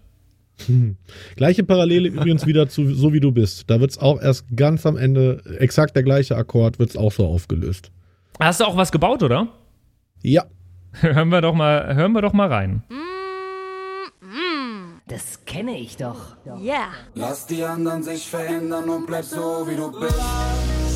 [1.36, 3.70] Gleiche Parallele übrigens wieder zu So wie du bist.
[3.70, 7.12] Da wird es auch erst ganz am Ende, exakt der gleiche Akkord, wird es auch
[7.12, 7.92] so aufgelöst.
[8.40, 9.48] Hast du auch was gebaut, oder?
[10.22, 10.46] Ja.
[10.92, 12.84] Hören wir doch mal, hören wir doch mal rein.
[15.10, 16.36] Das kenne ich doch.
[16.46, 16.90] Yeah.
[17.16, 20.89] Lass die anderen sich verändern und bleib so wie du bist.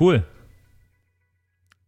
[0.00, 0.24] Cool.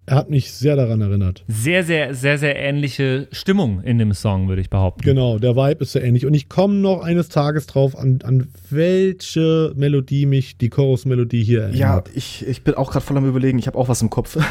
[0.05, 1.45] Er hat mich sehr daran erinnert.
[1.47, 5.03] Sehr, sehr, sehr, sehr ähnliche Stimmung in dem Song, würde ich behaupten.
[5.03, 6.27] Genau, der Vibe ist sehr ähnlich.
[6.27, 11.63] Und ich komme noch eines Tages drauf, an, an welche Melodie mich die Chorus-Melodie hier
[11.63, 11.79] erinnert.
[11.79, 14.37] Ja, ich, ich bin auch gerade voll am überlegen, ich habe auch was im Kopf.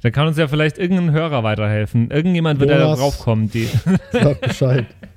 [0.00, 2.10] Da kann uns ja vielleicht irgendein Hörer weiterhelfen.
[2.10, 3.00] Irgendjemand wird ja da Jonas.
[3.00, 3.68] draufkommen, die,
[4.12, 4.86] Sag Bescheid.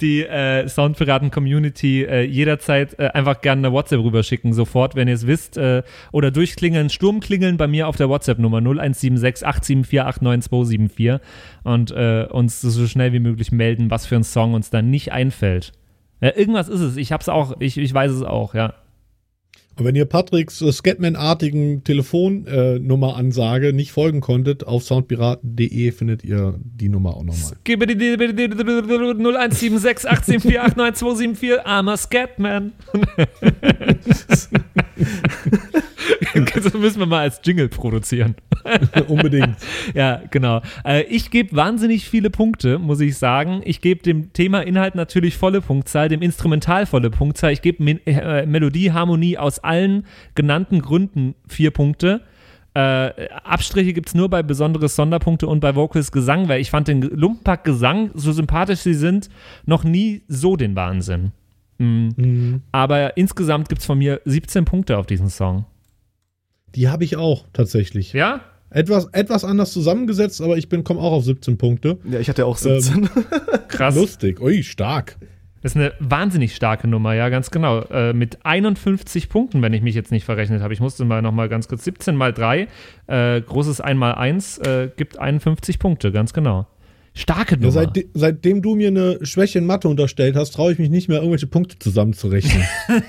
[0.00, 5.26] die äh, Soundpiraten-Community äh, jederzeit äh, einfach gerne eine WhatsApp rüberschicken, sofort, wenn ihr es
[5.26, 5.56] wisst.
[5.56, 5.82] Äh,
[6.12, 11.20] oder durchklingeln, Sturmklingeln bei mir auf der WhatsApp-Nummer 0176 874 89274
[11.64, 15.12] und äh, uns so schnell wie möglich melden, was für ein Song uns da nicht
[15.12, 15.72] einfällt.
[16.20, 16.96] Ja, irgendwas ist es.
[16.96, 18.74] Ich hab's auch, ich, ich weiß es auch, ja.
[19.80, 26.90] Und wenn ihr Patricks äh, Scatman-artigen Telefonnummer-Ansage nicht folgen konntet, auf soundpiraten.de findet ihr die
[26.90, 27.52] Nummer auch nochmal.
[27.64, 32.72] Gib mir die 0176 874 89274 Armer Scatman.
[36.54, 38.34] das müssen wir mal als Jingle produzieren.
[39.08, 39.56] Unbedingt.
[39.94, 40.62] Ja, genau.
[40.84, 43.62] Äh, ich gebe wahnsinnig viele Punkte, muss ich sagen.
[43.64, 47.52] Ich gebe dem Thema Inhalt natürlich volle Punktzahl, dem Instrumental volle Punktzahl.
[47.52, 52.22] Ich gebe äh, Melodie, Harmonie aus allen genannten Gründen vier Punkte.
[52.72, 56.86] Äh, Abstriche gibt es nur bei besonderes Sonderpunkte und bei Vocals Gesang, weil ich fand
[56.86, 59.28] den Lumpenpack Gesang, so sympathisch sie sind,
[59.66, 61.32] noch nie so den Wahnsinn.
[61.78, 62.62] Mhm.
[62.70, 65.64] Aber insgesamt gibt es von mir 17 Punkte auf diesen Song.
[66.74, 68.12] Die habe ich auch tatsächlich.
[68.12, 68.40] Ja?
[68.70, 71.98] Etwas, etwas anders zusammengesetzt, aber ich bin komme auch auf 17 Punkte.
[72.10, 73.08] ja, ich hatte auch 17.
[73.68, 73.96] Krass.
[73.96, 74.40] Lustig.
[74.40, 75.16] Ui, stark.
[75.62, 77.82] Das ist eine wahnsinnig starke Nummer, ja, ganz genau.
[77.90, 80.72] Äh, mit 51 Punkten, wenn ich mich jetzt nicht verrechnet habe.
[80.72, 81.84] Ich musste mal nochmal ganz kurz.
[81.84, 82.68] 17 mal 3,
[83.08, 86.66] äh, großes 1 mal 1, äh, gibt 51 Punkte, ganz genau.
[87.14, 87.82] Starke Nummer.
[87.82, 91.08] Ja, seit, seitdem du mir eine Schwäche in Mathe unterstellt hast, traue ich mich nicht
[91.08, 92.62] mehr, irgendwelche Punkte zusammenzurechnen.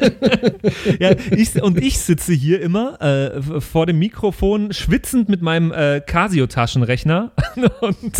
[1.00, 6.00] ja, ich, und ich sitze hier immer äh, vor dem Mikrofon, schwitzend mit meinem äh,
[6.00, 7.32] Casio-Taschenrechner
[7.80, 8.18] und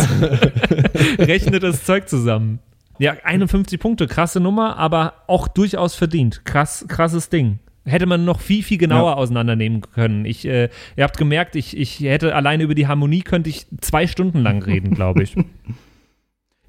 [1.19, 2.59] rechne das Zeug zusammen.
[2.97, 6.43] Ja, 51 Punkte, krasse Nummer, aber auch durchaus verdient.
[6.43, 7.59] Krass, krasses Ding.
[7.89, 9.15] Hätte man noch viel, viel genauer Ja.
[9.17, 10.25] auseinandernehmen können.
[10.25, 14.07] Ich, äh, ihr habt gemerkt, ich, ich hätte alleine über die Harmonie könnte ich zwei
[14.07, 15.35] Stunden lang reden, glaube ich.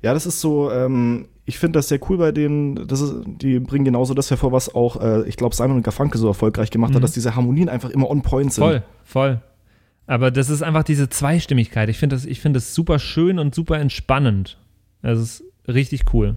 [0.02, 3.58] Ja, das ist so, ähm, ich finde das sehr cool bei denen, das ist, die
[3.60, 6.94] bringen genauso das hervor, was auch, äh, ich glaube, Simon und Garfunkel so erfolgreich gemacht
[6.94, 8.64] hat, dass diese Harmonien einfach immer on point sind.
[8.64, 9.42] Voll, voll.
[10.06, 11.90] Aber das ist einfach diese Zweistimmigkeit.
[11.90, 14.56] Ich finde das, ich finde das super schön und super entspannend.
[15.02, 16.36] Das ist richtig cool.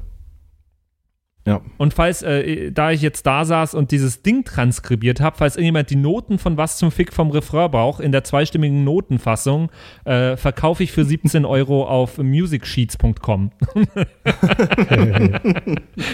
[1.45, 1.61] Ja.
[1.77, 5.89] Und falls, äh, da ich jetzt da saß und dieses Ding transkribiert habe, falls irgendjemand
[5.89, 9.69] die Noten von Was zum Fick vom Refrain braucht, in der zweistimmigen Notenfassung,
[10.05, 13.51] äh, verkaufe ich für 17 Euro auf musicsheets.com.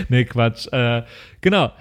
[0.09, 0.67] nee, Quatsch.
[0.71, 1.03] Äh,
[1.41, 1.71] genau.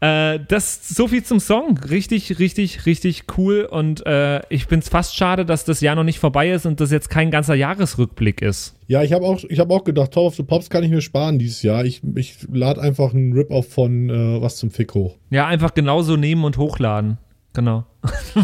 [0.00, 1.76] Äh, das so viel zum Song.
[1.78, 3.68] Richtig, richtig, richtig cool.
[3.70, 6.80] Und äh, ich bin es fast schade, dass das Jahr noch nicht vorbei ist und
[6.80, 8.76] das jetzt kein ganzer Jahresrückblick ist.
[8.86, 11.02] ja, ich habe auch, ich hab auch gedacht, Top of the Pops kann ich mir
[11.02, 11.84] sparen dieses Jahr.
[11.84, 15.16] Ich, ich lade einfach einen Rip-Off von äh, Was zum Fick hoch.
[15.28, 17.18] Ja, einfach genauso nehmen und hochladen.
[17.52, 17.84] Genau.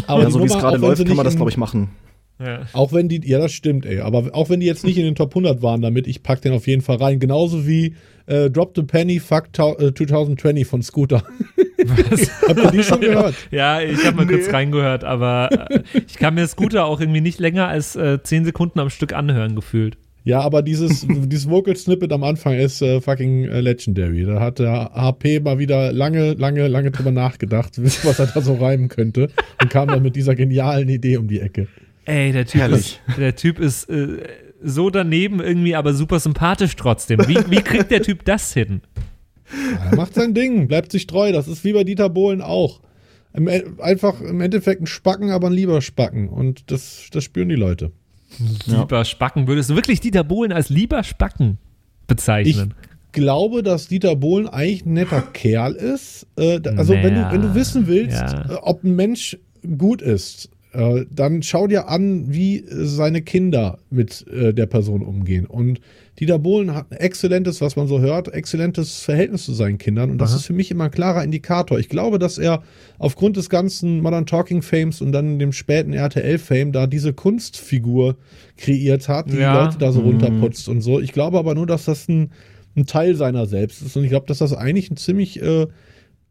[0.05, 1.89] Aber Ja, so wie es gerade läuft, kann man das, glaube ich, machen.
[2.39, 2.61] Ja.
[2.73, 3.99] Auch wenn die, ja, das stimmt, ey.
[3.99, 6.53] Aber auch wenn die jetzt nicht in den Top 100 waren damit, ich pack den
[6.53, 7.19] auf jeden Fall rein.
[7.19, 7.95] Genauso wie
[8.27, 11.23] äh, Drop the Penny, Fuck äh, 2020 von Scooter.
[12.47, 13.35] Habt ihr die schon gehört?
[13.51, 17.39] Ja, ich habe mal kurz reingehört, aber äh, ich kann mir Scooter auch irgendwie nicht
[17.39, 19.97] länger als äh, 10 Sekunden am Stück anhören, gefühlt.
[20.27, 24.25] Ja, aber dieses, dieses Vocal-Snippet am Anfang ist äh, fucking äh, legendary.
[24.25, 28.55] Da hat der HP mal wieder lange, lange, lange drüber nachgedacht, was er da so
[28.55, 29.29] reimen könnte
[29.61, 31.67] und kam dann mit dieser genialen Idee um die Ecke.
[32.07, 32.99] Ey, der Typ Herrlich.
[33.07, 34.23] ist, der typ ist äh,
[34.63, 37.19] so daneben irgendwie, aber super sympathisch trotzdem.
[37.27, 38.81] Wie, wie kriegt der Typ das hin?
[39.91, 41.31] Er macht sein Ding, bleibt sich treu.
[41.31, 42.81] Das ist wie bei Dieter Bohlen auch.
[43.33, 46.27] Im, E- einfach im Endeffekt ein Spacken, aber ein lieber Spacken.
[46.29, 47.91] Und das, das spüren die Leute.
[48.65, 48.79] Ja.
[48.81, 49.47] Lieber Spacken.
[49.47, 51.57] Würdest du wirklich Dieter Bohlen als lieber Spacken
[52.07, 52.73] bezeichnen?
[53.13, 56.27] glaube, dass Dieter Bohlen eigentlich ein netter Kerl ist.
[56.37, 58.45] Äh, also wenn, Naja, du, wenn du wissen willst, ja.
[58.51, 59.37] äh, ob ein Mensch
[59.77, 65.01] gut ist, äh, dann schau dir an, wie äh, seine Kinder mit äh, der Person
[65.01, 65.45] umgehen.
[65.47, 65.81] Und
[66.19, 70.09] Dieter Bohlen hat ein exzellentes, was man so hört, exzellentes Verhältnis zu seinen Kindern.
[70.11, 70.37] Und das Aha.
[70.37, 71.77] ist für mich immer ein klarer Indikator.
[71.79, 72.63] Ich glaube, dass er
[72.99, 78.17] aufgrund des ganzen Modern Talking Fames und dann dem späten RTL-Fame da diese Kunstfigur
[78.57, 79.53] kreiert hat, die Ja.
[79.63, 80.07] Leute da so Mhm.
[80.07, 80.99] runterputzt und so.
[80.99, 82.31] Ich glaube aber nur, dass das ein,
[82.75, 83.95] ein Teil seiner selbst ist.
[83.97, 85.67] Und ich glaube, dass das eigentlich ein ziemlich äh,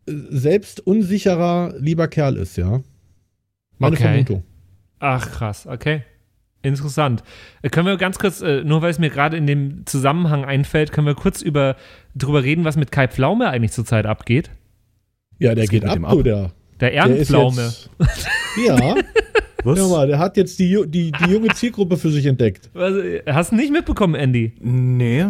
[0.06, 2.80] selbstunsicherer, lieber Kerl ist, ja.
[3.78, 4.04] Meine Okay.
[4.04, 4.42] Vermutung.
[4.98, 6.02] Ach, krass, okay.
[6.62, 7.22] Interessant.
[7.62, 10.90] Äh, können wir ganz kurz, äh, nur weil es mir gerade in dem Zusammenhang einfällt,
[10.92, 11.76] können wir kurz über
[12.14, 14.50] drüber reden, was mit Kai Pflaume eigentlich zurzeit abgeht?
[15.38, 16.24] Ja, der geht geht mit ab, ab?
[16.24, 16.52] der.
[16.80, 17.62] Der Ehrenpflaume.
[17.62, 17.90] jetzt,
[18.66, 18.94] ja,
[19.64, 19.78] Was?
[19.78, 22.70] hör mal, der hat jetzt die, die, die junge Zielgruppe für sich entdeckt.
[22.72, 22.94] Was,
[23.26, 24.52] hast du nicht mitbekommen, Andy?
[24.60, 25.26] Nee.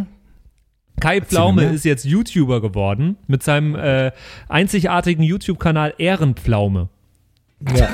[1.00, 4.12] Kai Pflaume ist jetzt YouTuber geworden mit seinem äh,
[4.48, 6.88] einzigartigen YouTube-Kanal Ehrenpflaume.
[7.76, 7.88] Ja.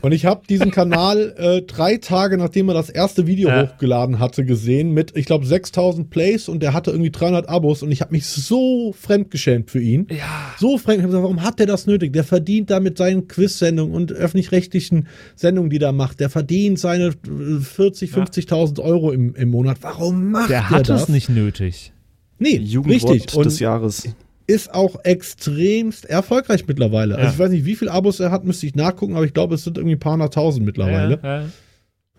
[0.00, 3.66] Und ich habe diesen Kanal äh, drei Tage, nachdem er das erste Video Ja.
[3.68, 7.90] hochgeladen hatte, gesehen mit, ich glaube, 6000 Plays und der hatte irgendwie 300 Abos und
[7.92, 10.06] ich habe mich so fremdgeschämt für ihn.
[10.10, 10.54] Ja.
[10.58, 10.98] So fremd.
[10.98, 12.12] Ich hab gesagt, warum hat der das nötig?
[12.12, 16.20] Der verdient da mit seinen Quiz-Sendungen und öffentlich-rechtlichen Sendungen, die der macht.
[16.20, 19.78] Der verdient seine äh, 40, 50.000 Euro im, im Monat.
[19.82, 21.02] Warum macht der, Der hat das?
[21.02, 21.92] es nicht nötig.
[22.38, 23.34] Nee, Jugendwort richtig.
[23.34, 24.08] Und des Jahres.
[24.48, 27.14] Ist auch extremst erfolgreich mittlerweile.
[27.14, 27.20] Ja.
[27.20, 29.54] Also ich weiß nicht, wie viele Abos er hat, müsste ich nachgucken, aber ich glaube,
[29.54, 31.20] es sind irgendwie ein paar hunderttausend mittlerweile.
[31.22, 31.46] Ja, ja.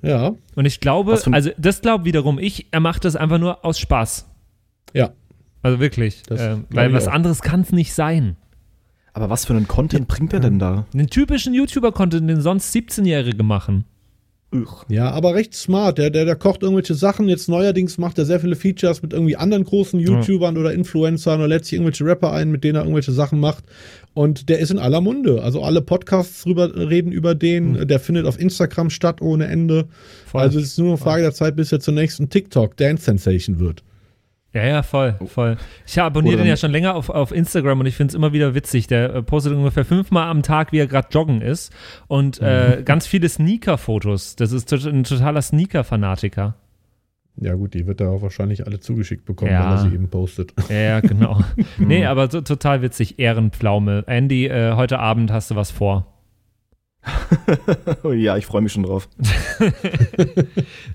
[0.01, 3.77] Ja, Und ich glaube, also das glaube wiederum ich, er macht das einfach nur aus
[3.79, 4.29] Spaß.
[4.93, 5.11] ja.
[5.61, 6.23] Also wirklich.
[6.29, 7.11] Ähm, weil was auch.
[7.11, 8.37] anderes kann es nicht sein.
[9.11, 10.85] Aber was für einen Content bringt er denn da?
[10.93, 13.83] Den typischen YouTuber-Content, den sonst 17-Jährige machen.
[14.89, 15.99] Ja, aber recht smart.
[15.99, 17.27] Der, der, der kocht irgendwelche Sachen.
[17.27, 21.47] Jetzt neuerdings macht er sehr viele Features mit irgendwie anderen großen YouTubern oder Influencern oder
[21.47, 23.63] lädt sich irgendwelche Rapper ein, mit denen er irgendwelche Sachen macht.
[24.15, 25.43] Und der ist in aller Munde.
[25.43, 27.87] Also alle Podcasts drüber reden über den.
[27.87, 29.87] Der findet auf Instagram statt ohne Ende.
[30.25, 30.41] Voll.
[30.41, 33.83] Also es ist nur eine Frage der Zeit, bis er zur nächsten TikTok-Dance-Sensation wird.
[34.51, 35.57] Ja, ja, voll, voll.
[35.85, 38.33] Ich abonniere Oder- den ja schon länger auf, auf Instagram und ich finde es immer
[38.33, 38.87] wieder witzig.
[38.87, 41.71] Der äh, postet ungefähr fünfmal am Tag, wie er gerade joggen ist.
[42.07, 44.35] Und äh, ganz viele Sneaker-Fotos.
[44.37, 46.55] Das ist ein totaler Sneaker-Fanatiker.
[47.41, 49.63] Ja gut, die wird er auch wahrscheinlich alle zugeschickt bekommen, Ja.
[49.65, 50.53] wenn er sie eben postet.
[50.67, 51.41] Ja, ja, genau.
[51.77, 53.19] nee, aber so, total witzig.
[53.19, 54.03] Ehrenpflaume.
[54.07, 56.07] Andy, äh, heute Abend hast du was vor.
[58.03, 59.07] Oh ja, ich freue mich schon drauf.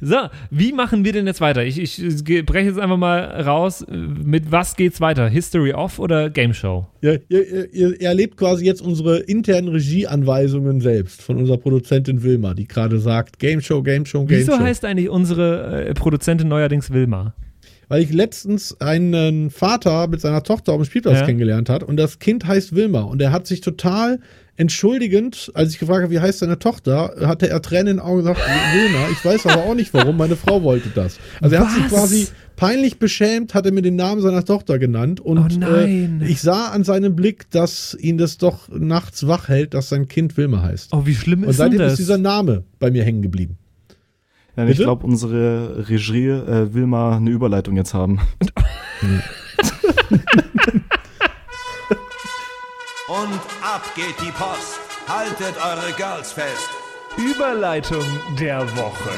[0.01, 0.17] So,
[0.51, 1.65] wie machen wir denn jetzt weiter?
[1.65, 3.85] Ich, ich breche jetzt einfach mal raus.
[3.89, 5.29] Mit was geht's weiter?
[5.29, 6.87] History Off oder Game Show?
[7.01, 12.53] Ja, ihr, ihr, ihr erlebt quasi jetzt unsere internen Regieanweisungen selbst von unserer Produzentin Wilma,
[12.55, 14.61] die gerade sagt, Game Show, Game Show, Game Wieso Show.
[14.61, 17.35] heißt eigentlich unsere äh, Produzentin neuerdings Wilma?
[17.95, 21.27] Weil ich letztens einen Vater mit seiner Tochter auf dem Spielplatz Ja.
[21.27, 24.19] kennengelernt hat und das Kind heißt Wilma und er hat sich total
[24.57, 28.19] entschuldigend, als ich gefragt habe, wie heißt seine Tochter, hatte er Tränen in den Augen
[28.19, 31.21] gesagt, Wilma, ich weiß aber auch nicht warum, meine Frau wollte das.
[31.41, 31.91] Also er hat sich Was?
[31.93, 32.27] quasi
[32.57, 36.21] peinlich beschämt, hat er mir den Namen seiner Tochter genannt und Oh nein.
[36.21, 40.09] Äh, ich sah an seinem Blick, dass ihn das doch nachts wach hält, dass sein
[40.09, 40.91] Kind Wilma heißt.
[40.93, 41.93] Oh, wie schlimm und ist denn seitdem das?
[41.93, 43.59] ist dieser Name bei mir hängen geblieben.
[44.57, 48.21] Ja, ich glaube, unsere Regie äh, will mal eine Überleitung jetzt haben.
[53.09, 54.81] Und ab geht die Post.
[55.09, 56.71] Haltet eure Girls fest.
[57.17, 58.05] Überleitung
[58.39, 59.11] der Woche.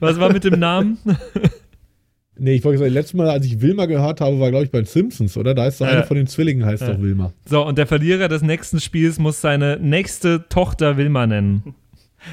[0.00, 0.98] Was war mit dem Namen?
[2.44, 4.80] Nee, ich wollte sagen, letztes Mal, als ich Wilma gehört habe, war, glaube ich, bei
[4.80, 5.54] den Simpsons, oder?
[5.54, 5.92] Da ist so Ja.
[5.92, 6.92] eine von den Zwillingen, heißt Ja.
[6.92, 7.32] doch Wilma.
[7.48, 11.74] So, und der Verlierer des nächsten Spiels muss seine nächste Tochter Wilma nennen.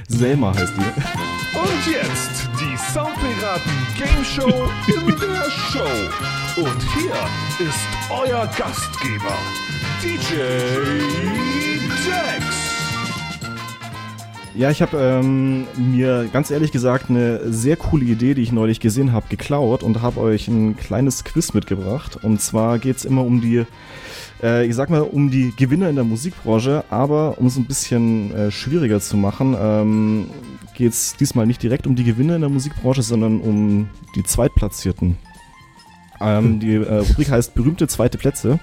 [0.08, 1.58] Selma heißt die.
[1.58, 6.60] Und jetzt die Soundpiraten Game Show in der Show.
[6.62, 9.38] Und hier ist euer Gastgeber,
[10.02, 11.49] DJ
[14.60, 18.82] Ja, ich habe ähm, mir ganz ehrlich gesagt eine sehr coole Idee, die ich neulich
[18.82, 22.22] gesehen habe, geklaut und habe euch ein kleines Quiz mitgebracht.
[22.22, 23.64] Und zwar geht es immer um die,
[24.44, 28.36] äh, ich sag mal, um die Gewinner in der Musikbranche, aber um es ein bisschen
[28.36, 30.30] äh, schwieriger zu machen, ähm,
[30.76, 35.16] geht es diesmal nicht direkt um die Gewinner in der Musikbranche, sondern um die Zweitplatzierten.
[36.20, 38.60] Ähm, die äh, Rubrik heißt berühmte zweite Plätze.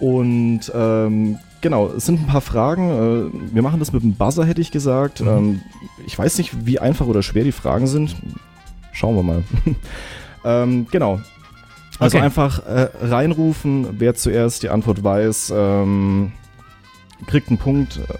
[0.00, 2.90] Und ähm, genau, es sind ein paar Fragen.
[2.90, 5.20] Äh, wir machen das mit dem Buzzer, hätte ich gesagt.
[5.22, 5.28] Mhm.
[5.28, 5.60] Ähm,
[6.06, 8.14] ich weiß nicht, wie einfach oder schwer die Fragen sind.
[8.92, 9.42] Schauen wir mal.
[10.44, 11.20] ähm, genau.
[11.98, 12.24] Also Okay.
[12.26, 16.32] einfach äh, reinrufen, wer zuerst die Antwort weiß, ähm,
[17.26, 17.98] kriegt einen Punkt.
[17.98, 18.14] Äh,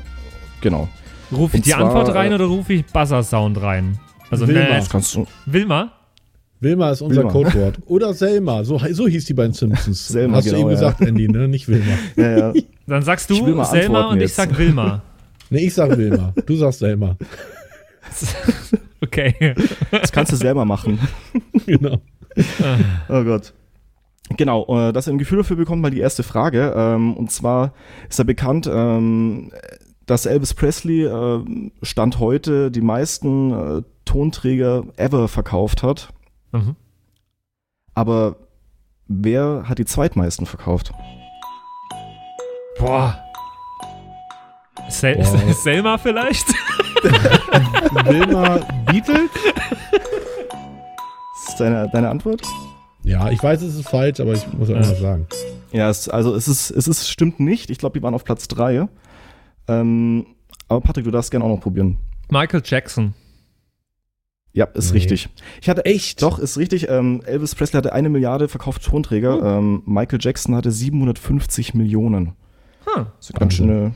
[0.61, 0.88] genau.
[1.32, 3.99] Rufe ich die zwar, Antwort rein äh, oder rufe ich Buzzer-Sound rein?
[4.30, 4.61] Also, Wilma.
[4.61, 5.26] nee, Das kannst du.
[6.62, 6.90] Wilma?
[6.90, 7.32] Ist unser Wilma.
[7.32, 7.78] Codewort.
[7.86, 10.08] Oder Selma, so, so hieß die bei den Simpsons.
[10.08, 10.74] Selma, Hast du genau, eben ja.
[10.74, 11.48] gesagt, Andy, ne?
[11.48, 11.92] Nicht Wilma.
[12.16, 12.52] Ja, ja.
[12.86, 14.36] Dann sagst Ich du Selma antworten und ich jetzt.
[14.36, 15.02] sag Wilma.
[15.50, 16.32] Ne, ich sag Wilma.
[16.46, 17.14] Du sagst Selma.
[19.02, 19.54] Okay.
[19.90, 20.98] Das kannst du selber machen.
[21.66, 22.00] genau.
[23.10, 23.52] Oh Gott.
[24.38, 26.72] Genau, äh, dass ihr ein Gefühl dafür bekommt, mal die erste Frage.
[26.74, 27.74] Ähm, und zwar
[28.08, 29.50] ist ja bekannt, ähm,
[30.06, 31.40] dass Elvis Presley äh,
[31.82, 36.08] Stand heute die meisten äh, Tonträger ever verkauft hat.
[36.53, 36.76] Mhm.
[37.94, 38.36] Aber
[39.09, 40.92] wer hat die zweitmeisten verkauft?
[42.78, 43.18] Boah.
[44.88, 45.53] Sel Boah.
[45.62, 46.46] Selma vielleicht?
[48.05, 49.30] Wilma Beatles?
[51.48, 52.42] Ist deine, deine Antwort?
[53.03, 54.80] Ja, ich weiß, es ist falsch, aber ich muss auch Ja.
[54.80, 55.26] mal sagen.
[55.72, 57.70] Ja, es, also es ist, es ist, stimmt nicht.
[57.70, 58.86] Ich glaube, die waren auf Platz drei.
[59.68, 60.26] Ähm,
[60.68, 61.98] aber Patrick, du darfst gerne auch noch probieren.
[62.30, 63.14] Michael Jackson.
[64.55, 64.98] Ja, ist Nee.
[64.98, 65.28] richtig.
[65.62, 66.20] Ich hatte echt.
[66.22, 66.88] Doch, ist richtig.
[66.90, 69.59] Ähm, Elvis Presley hatte eine Milliarde verkaufte Tonträger.
[69.59, 72.32] Ähm, Michael Jackson hatte 750 Millionen.
[72.84, 73.07] Hm.
[73.18, 73.92] Das ist ganz schöne.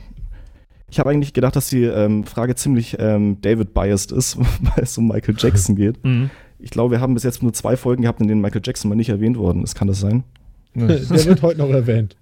[0.89, 5.07] Ich habe eigentlich gedacht, dass die ähm, Frage ziemlich ähm, David-biased ist, weil es um
[5.07, 6.03] Michael Jackson geht.
[6.03, 6.29] Mhm.
[6.59, 8.95] Ich glaube, wir haben bis jetzt nur zwei Folgen gehabt, in denen Michael Jackson mal
[8.95, 9.75] nicht erwähnt worden ist.
[9.75, 10.23] Kann das sein?
[10.73, 10.87] Der
[11.25, 12.15] wird heute noch erwähnt.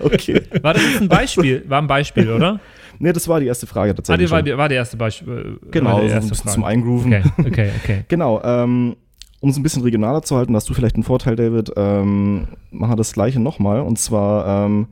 [0.00, 0.42] Okay.
[0.62, 1.64] War das jetzt ein Beispiel?
[1.68, 2.60] War ein Beispiel, oder?
[2.98, 4.26] Nee, das war die erste Frage Ah, tatsächlich.
[4.26, 5.58] die war, die, war die erste Beispiel.
[5.64, 6.54] äh, genau, war so die ein erste bisschen Frage.
[6.54, 7.14] zum Eingrooven.
[7.14, 8.04] Okay, okay, okay.
[8.08, 8.96] Genau, ähm,
[9.40, 12.92] um es ein bisschen regionaler zu halten, hast du vielleicht einen Vorteil, David, ähm, machen
[12.92, 13.80] wir das gleiche nochmal.
[13.82, 14.88] Und zwar, ähm,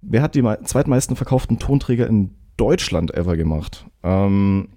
[0.00, 3.86] wer hat die mei- zweitmeisten verkauften Tonträger in Deutschland ever gemacht?
[4.02, 4.68] Ähm,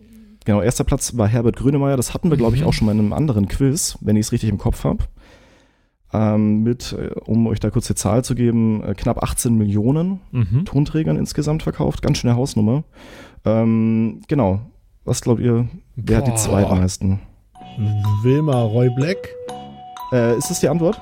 [0.46, 1.98] genau, erster Platz war Herbert Grönemeyer.
[1.98, 2.68] Das hatten wir, glaube ich, Mhm.
[2.68, 5.04] auch schon mal in einem anderen Quiz, wenn ich es richtig im Kopf habe.
[6.18, 10.22] Ähm, mit, äh, um euch da kurz die Zahl zu geben, äh, knapp 18 Millionen
[10.32, 10.63] Mhm.
[10.63, 12.01] Tonträgern insgesamt verkauft.
[12.01, 12.84] Ganz schöne Hausnummer.
[13.43, 14.61] Ähm, genau.
[15.03, 16.38] Was glaubt ihr, wer hat die Boah.
[16.38, 17.20] zweitmeisten?
[18.24, 19.18] Wilma Roy Black?
[20.13, 21.01] Äh, ist das die Antwort?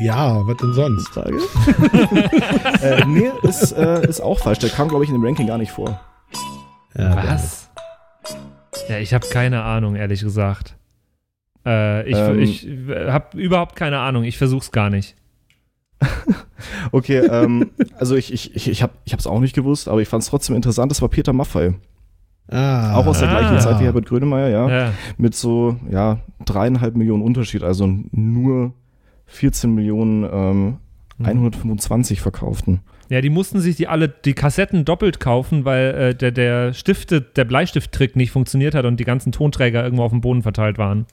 [0.00, 1.08] Ja, was denn sonst?
[1.08, 1.38] Frage?
[2.82, 4.58] äh, nee, ist, äh, ist auch falsch.
[4.60, 6.00] Der kam, glaube ich, in dem Ranking gar nicht vor.
[6.96, 7.68] Ja, Was?
[8.88, 10.76] Ja, ich habe keine Ahnung, ehrlich gesagt.
[11.66, 12.38] Äh, ich Ähm.
[12.40, 12.68] ich
[13.10, 14.24] habe überhaupt keine Ahnung.
[14.24, 15.14] Ich versuch's gar nicht.
[16.92, 20.22] Okay, ähm, also ich, ich, ich, ich habe es auch nicht gewusst, aber ich fand
[20.22, 20.90] es trotzdem interessant.
[20.90, 21.74] Das war Peter Maffay.
[22.48, 23.38] Ah, Auch aus der Ah.
[23.38, 24.68] gleichen Zeit wie Herbert Grönemeyer, ja.
[24.68, 24.92] Ja.
[25.16, 27.62] Mit so, ja, dreieinhalb Millionen Unterschied.
[27.62, 28.72] Also nur
[29.26, 30.76] 14 Millionen ähm,
[31.18, 31.26] Mhm.
[31.26, 32.80] 125 verkauften.
[33.08, 37.20] Ja, die mussten sich die alle die Kassetten doppelt kaufen, weil äh, der, der Stifte,
[37.20, 41.06] der Bleistifttrick nicht funktioniert hat und die ganzen Tonträger irgendwo auf dem Boden verteilt waren.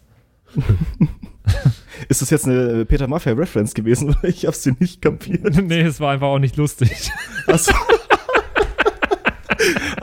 [2.09, 5.55] Ist das jetzt eine Peter Maffay-Reference gewesen ich hab's dir nicht kapiert?
[5.63, 7.11] nee, es war einfach auch nicht lustig.
[7.47, 7.73] Achso.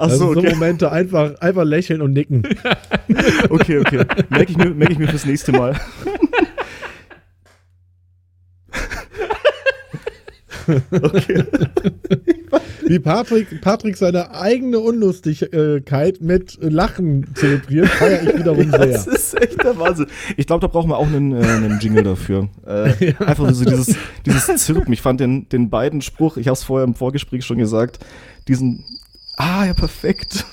[0.00, 0.50] sind so okay.
[0.50, 2.42] Momente, einfach, einfach lächeln und nicken.
[3.48, 4.04] Okay, okay.
[4.30, 5.78] Merke ich, mir- merk ich mir fürs nächste Mal.
[10.90, 11.44] Okay.
[12.86, 19.14] Wie Patrick, Patrick seine eigene Unlustigkeit mit Lachen zelebriert, feiere ich wiederum Das sehr.
[19.14, 20.06] ist echt der Wahnsinn.
[20.36, 22.48] Ich glaube, da brauchen wir auch einen, äh, einen Jingle dafür.
[22.66, 23.94] Äh, Einfach so dieses,
[24.24, 24.92] dieses Zirpen.
[24.92, 27.98] Ich fand den, den beiden Spruch, ich habe es vorher im Vorgespräch schon gesagt,
[28.46, 28.84] diesen,
[29.36, 30.46] ah ja, perfekt.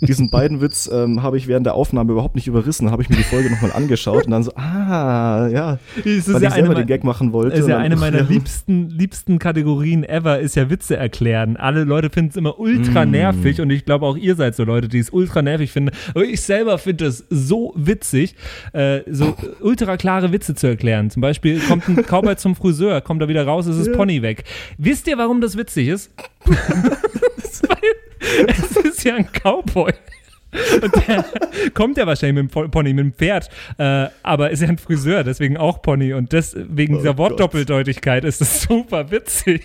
[0.00, 2.90] Diesen beiden Witz ähm, habe ich während der Aufnahme überhaupt nicht überrissen.
[2.90, 6.42] habe ich mir die Folge nochmal angeschaut und dann so, ah, ja, Das ist weil
[6.42, 7.56] ja ich eine, selber den Gag machen wollte.
[7.56, 8.24] ist ja dann- eine meiner ja.
[8.28, 11.56] liebsten, liebsten Kategorien ever, ist ja Witze erklären.
[11.56, 13.10] Alle Leute finden es immer ultra Mm.
[13.10, 15.90] nervig und ich glaube auch ihr seid so Leute, die es ultra nervig finden.
[16.10, 18.34] Aber ich selber finde es so witzig,
[18.72, 21.10] äh, so ultra klare Witze zu erklären.
[21.10, 24.44] Zum Beispiel kommt ein Cowboy zum Friseur, kommt er wieder raus, ist das Pony weg.
[24.78, 26.10] Wisst ihr, warum das witzig ist?
[26.46, 27.78] Weil
[28.46, 29.92] es ist ja ein Cowboy.
[30.82, 31.24] Und der
[31.74, 35.22] kommt ja wahrscheinlich mit dem Pony, mit dem Pferd, äh, aber ist ja ein Friseur,
[35.22, 36.14] deswegen auch Pony.
[36.14, 37.18] Und das, wegen Oh dieser Gott.
[37.32, 39.62] Wortdoppeldeutigkeit ist es super witzig.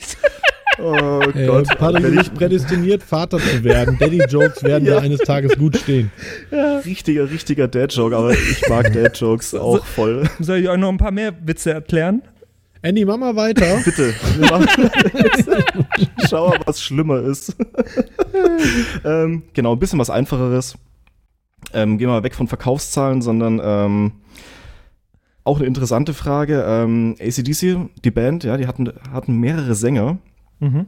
[0.82, 1.68] Oh Äh, Gott.
[1.78, 3.98] Patrick Wenn ist nicht prädestiniert, Vater zu werden.
[4.00, 4.96] Daddy-Jokes werden Ja.
[5.00, 6.12] dir eines Tages gut stehen.
[6.86, 10.24] richtiger, richtiger Dad-Joke, aber ich mag Dad-Jokes auch voll.
[10.40, 12.24] Soll ich euch noch ein paar mehr Witze erklären?
[12.84, 13.78] Andy, mach mal weiter.
[13.86, 14.14] Bitte.
[16.30, 17.56] Schau mal, was schlimmer ist.
[19.06, 20.78] ähm, genau, ein bisschen was einfacheres.
[21.74, 24.12] Ähm, gehen wir mal weg von Verkaufszahlen, sondern ähm,
[25.46, 26.62] auch eine interessante Frage.
[26.68, 30.18] Ähm, ACDC, die Band, ja, die hatten, hatten mehrere Sänger.
[30.60, 30.86] Mhm.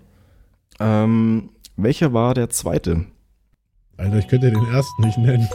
[0.82, 3.06] Ähm, welcher war der zweite?
[3.98, 5.48] Alter, ich könnte den ersten nicht nennen.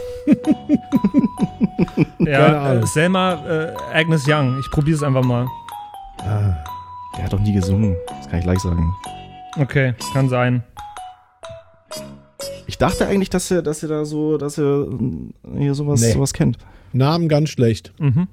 [2.16, 2.84] Keine Ja, Ahnung.
[2.84, 4.58] äh, Selma äh, Agnes Young.
[4.60, 5.46] Ich probiere es einfach mal.
[6.22, 6.54] Ah,
[7.16, 7.96] Der hat doch nie gesungen.
[8.08, 8.92] Das kann ich gleich sagen.
[9.58, 10.62] Okay, kann sein.
[12.66, 16.12] Ich dachte eigentlich, dass er, dass er da so, dass er ähm, hier sowas, Nee.
[16.12, 16.56] sowas kennt.
[16.92, 17.92] Namen ganz schlecht.
[17.98, 18.28] Mhm.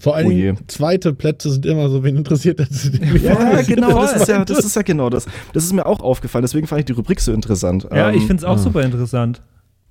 [0.00, 2.90] Vor allen Oh zweite Plätze sind immer so, wen interessiert das?
[3.22, 5.26] Ja, genau, das ist ja, das ist ja genau das.
[5.52, 7.86] Das ist mir auch aufgefallen, deswegen fand ich die Rubrik so interessant.
[7.92, 8.58] Ja, ähm, ich finde es auch ah.
[8.58, 9.42] super interessant.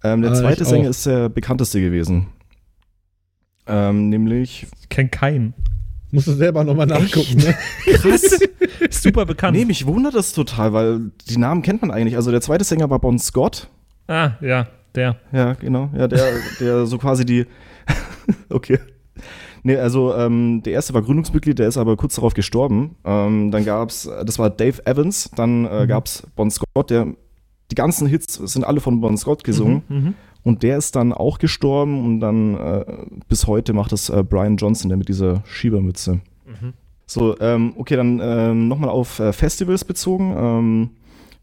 [0.04, 0.90] ähm, Der Ah, zweite Sänger auch.
[0.92, 2.28] ist der bekannteste gewesen.
[3.66, 5.54] Ähm, nämlich, Ich kenne keinen.
[6.12, 7.56] Musst du selber nochmal nachgucken, ne?
[7.96, 8.40] Krass.
[8.92, 9.58] super bekannt.
[9.58, 12.16] nee, mich wundert das total, weil die Namen kennt man eigentlich.
[12.16, 13.70] Also der zweite Sänger war Bon Scott.
[14.08, 15.18] Ah, ja, der.
[15.34, 15.90] Ja, genau.
[15.98, 17.46] Ja, der, der so quasi die.
[18.50, 18.80] okay.
[19.64, 22.96] Nee, also ähm, der erste war Gründungsmitglied, der ist aber kurz darauf gestorben.
[23.04, 25.88] Ähm, dann gab's, das war Dave Evans, dann äh, Mhm.
[25.90, 27.08] gab's Bon Scott, der
[27.70, 29.84] die ganzen Hits sind alle von Bon Scott gesungen.
[29.90, 30.14] Mhm, mhm.
[30.48, 32.86] Und der ist dann auch gestorben und dann äh,
[33.28, 36.22] bis heute macht es äh, Brian Johnson, der mit dieser Schiebermütze.
[36.46, 36.72] Mhm.
[37.06, 40.34] So, ähm, okay, dann ähm, nochmal auf äh, Festivals bezogen.
[40.38, 40.90] Ähm,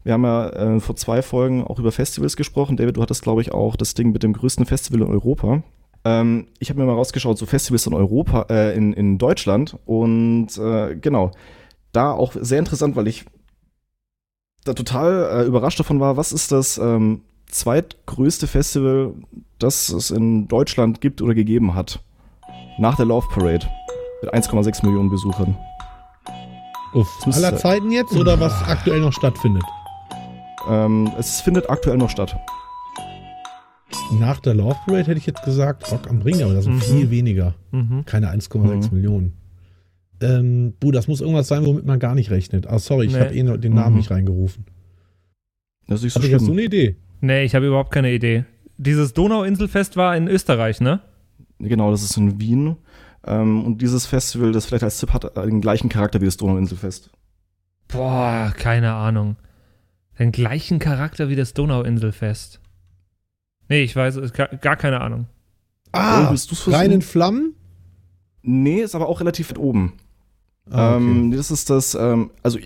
[0.03, 2.77] wir haben ja äh, vor zwei Folgen auch über Festivals gesprochen.
[2.77, 5.61] David, du hattest, glaube ich, auch das Ding mit dem größten Festival in Europa.
[6.03, 9.77] Ähm, ich habe mir mal rausgeschaut, so Festivals in Europa, äh, in, in Deutschland.
[9.85, 11.29] Und äh, genau,
[11.91, 13.25] da auch sehr interessant, weil ich
[14.63, 19.13] da total überrascht davon war, was ist das ähm, zweitgrößte Festival,
[19.59, 21.99] das es in Deutschland gibt oder gegeben hat.
[22.77, 23.65] Nach der Love Parade.
[24.21, 25.57] Mit 1,6 Millionen Besuchern.
[26.93, 29.63] Uff, aller Zeiten jetzt oder was aktuell noch stattfindet?
[30.69, 32.35] Ähm, es findet aktuell noch statt.
[34.19, 36.81] Nach der Love Parade hätte ich jetzt gesagt Rock am Ring, aber das sind Mhm.
[36.81, 37.53] viel weniger.
[37.71, 38.05] Mhm.
[38.05, 38.97] Keine 1,6 Mhm.
[38.97, 39.33] Millionen.
[40.21, 42.67] Ähm, Bu, das muss irgendwas sein, womit man gar nicht rechnet.
[42.67, 43.19] Ah, sorry, ich Nee.
[43.19, 43.97] habe eh noch den Namen Mhm.
[43.97, 44.65] nicht reingerufen.
[45.87, 46.95] Das ist so hast du eine Idee?
[47.21, 48.45] Nee, ich habe überhaupt keine Idee.
[48.77, 51.01] Dieses Donauinselfest war in Österreich, ne?
[51.59, 52.75] Genau, das ist in Wien.
[53.25, 57.09] Ähm, und dieses Festival, das vielleicht als Tipp hat, den gleichen Charakter wie das Donauinselfest.
[57.87, 59.37] Boah, keine Ahnung.
[60.19, 62.59] Den gleichen Charakter wie das Donauinselfest.
[63.69, 65.27] Nee, ich weiß, es- gar keine Ahnung.
[65.91, 66.79] Ah, Oh, willst du's versuchen?
[66.81, 67.55] rein in Flammen?
[68.41, 69.93] Nee, ist aber auch relativ weit oben.
[70.69, 71.03] Ah, okay.
[71.05, 72.59] Ähm, das ist das, ähm, also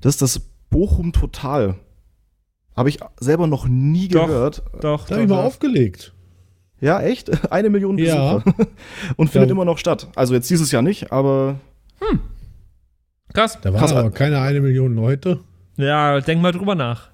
[0.00, 0.38] das ist das
[0.70, 1.74] Bochum Total.
[2.76, 4.26] Habe ich selber noch nie Doch.
[4.26, 4.62] gehört.
[4.80, 6.12] Doch, da habe ich mal aufgelegt.
[6.80, 7.30] Ja, echt?
[7.52, 8.38] Eine Million Ja.
[8.38, 8.54] Besucher.
[9.16, 9.54] Und findet Ja.
[9.54, 10.08] immer noch statt.
[10.14, 11.56] Also jetzt dieses Jahr nicht, aber
[13.32, 13.58] Krass.
[13.62, 15.40] Da waren Krass, aber keine eine Million Leute.
[15.76, 17.08] Ja, denk mal drüber nach.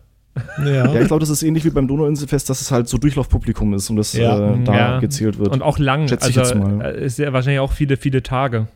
[0.58, 0.92] Ja.
[0.92, 3.90] ja, ich glaube, das ist ähnlich wie beim Donauinselfest, dass es halt so Durchlaufpublikum ist
[3.90, 4.54] und das Ja.
[4.54, 4.98] äh, da Ja.
[5.00, 5.52] gezählt wird.
[5.52, 6.08] Und auch lang.
[6.08, 6.80] Schätze ich also jetzt mal.
[6.84, 8.66] äh, ist ja wahrscheinlich auch viele, viele Tage.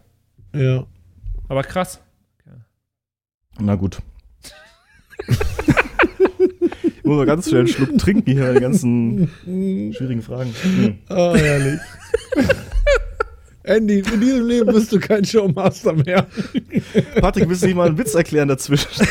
[0.54, 0.84] ja.
[1.48, 2.00] Aber krass.
[3.58, 3.98] Na gut.
[7.06, 10.52] muss mal ganz schnell einen Schluck trinken hier, die ganzen schwierigen Fragen.
[10.62, 10.98] Hm.
[11.08, 11.80] Ah, herrlich.
[13.62, 16.26] Andy, in diesem Leben bist du kein Showmaster mehr.
[17.20, 19.06] Patrick, willst du nicht mal einen Witz erklären dazwischen?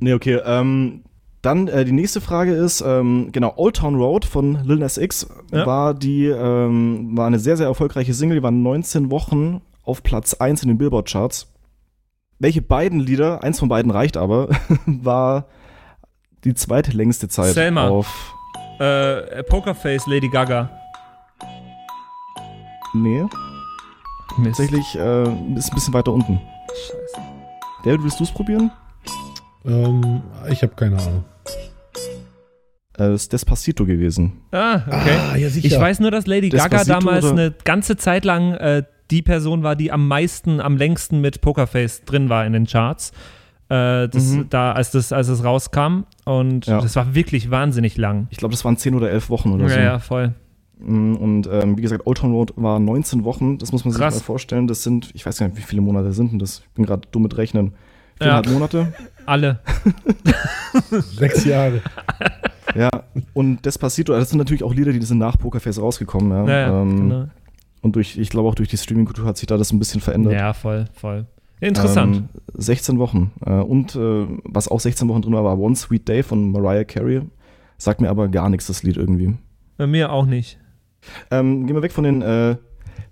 [0.00, 0.40] nee, okay.
[0.44, 1.02] Ähm,
[1.42, 5.26] dann äh, die nächste Frage ist, ähm, genau, Old Town Road von Lil Nas X
[5.52, 5.66] Ja.
[5.66, 10.34] war die, ähm, war eine sehr, sehr erfolgreiche Single, die war 19 Wochen auf Platz
[10.34, 11.46] 1 in den Billboard-Charts.
[12.38, 14.48] Welche beiden Lieder, eins von beiden reicht aber,
[14.86, 15.46] war
[16.44, 17.88] die zweite längste Zeit Selma.
[17.88, 18.34] auf.
[18.78, 20.70] Äh, Pokerface Lady Gaga.
[22.94, 23.22] Nee,
[24.38, 24.56] Mist.
[24.58, 25.22] tatsächlich äh,
[25.56, 26.40] ist ein bisschen weiter unten.
[26.68, 27.26] Scheiße.
[27.84, 28.70] David, willst du es probieren?
[29.66, 31.24] Ähm, ich habe keine Ahnung.
[32.98, 34.40] Äh, ist Despacito gewesen.
[34.52, 35.18] Ah, okay.
[35.32, 35.66] Ah, ja, sicher.
[35.66, 39.22] Ich weiß nur, dass Lady Gaga Despacito damals oder- eine ganze Zeit lang äh, die
[39.22, 43.12] Person war, die am meisten, am längsten mit Pokerface drin war in den Charts.
[43.70, 44.46] Äh, das, Mhm.
[44.50, 46.04] da, als, das, als es rauskam.
[46.24, 46.80] Und Ja.
[46.80, 48.26] das war wirklich wahnsinnig lang.
[48.30, 49.78] Ich glaube, das waren 10 oder 11 Wochen oder Ja, so.
[49.80, 50.34] ja, voll.
[50.80, 53.58] Mm, Und ähm, wie gesagt, Old Town Road war 19 Wochen.
[53.58, 54.14] Das muss man sich Krass.
[54.14, 54.68] mal vorstellen.
[54.68, 56.60] Das sind, ich weiß gar nicht, wie viele Monate sind denn das?
[56.60, 57.72] Ich bin gerade dumm mit Rechnen.
[58.16, 58.52] Viereinhalb Ja.
[58.52, 58.92] Monate.
[59.26, 59.58] Alle.
[60.90, 61.80] Sechs Jahre.
[62.74, 62.90] Ja.
[63.34, 66.30] Und Despacito, das sind natürlich auch Lieder, die sind nach Pokerface rausgekommen.
[66.30, 66.46] Ja.
[66.52, 67.26] Ja, ja, ähm, genau.
[67.82, 70.32] Und durch, ich glaube auch durch die Streaming-Kultur hat sich da das ein bisschen verändert.
[70.34, 71.26] ja voll, voll.
[71.60, 72.16] Interessant.
[72.16, 73.32] Ähm, 16 Wochen.
[73.44, 76.84] Äh, und äh, was auch 16 Wochen drin war, war One Sweet Day von Mariah
[76.84, 77.22] Carey.
[77.78, 79.34] Sagt mir aber gar nichts, das Lied irgendwie.
[79.76, 80.58] Bei mir auch nicht.
[81.30, 82.56] Ähm, gehen wir weg von den äh,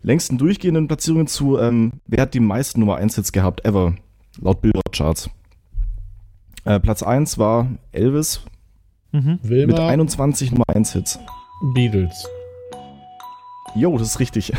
[0.02, 3.94] längsten durchgehenden Platzierungen zu, ähm, wer hat die meisten Nummer 1 Hits gehabt ever,
[4.40, 5.30] laut Billboard-Charts.
[6.64, 8.42] Äh, Platz 1 war Elvis
[9.12, 9.38] Mhm.
[9.42, 11.18] mit Wilma, 21 Nummer 1 Hits.
[11.74, 12.26] Beatles.
[13.74, 14.52] Jo, das ist richtig.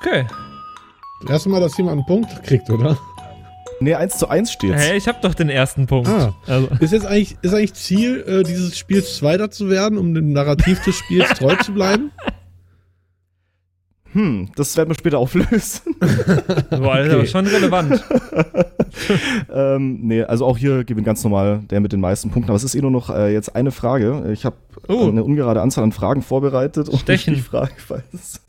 [0.00, 0.26] Okay.
[1.22, 2.98] Das erste Mal, dass jemand einen Punkt kriegt, oder?
[3.80, 4.80] Nee, 1 zu 1 steht's.
[4.80, 6.08] Hey, ich habe doch den ersten Punkt.
[6.08, 6.34] Ah.
[6.46, 10.32] Also, Ist jetzt eigentlich, ist eigentlich Ziel äh, dieses Spiels Zweiter zu werden, um dem
[10.32, 12.12] Narrativ des Spiels treu zu bleiben?
[14.12, 15.96] Hm, das werden wir später auflösen.
[16.70, 18.04] boah, ist aber schon relevant.
[19.52, 22.50] ähm, nee, also auch hier gewinnt ganz normal der mit den meisten Punkten.
[22.50, 24.30] Aber es ist eh nur noch äh, jetzt eine Frage.
[24.32, 24.56] Ich habe
[24.88, 25.06] Oh.
[25.06, 27.34] eine ungerade Anzahl an Fragen vorbereitet und Stechen.
[27.34, 28.40] ich die Frage weiß.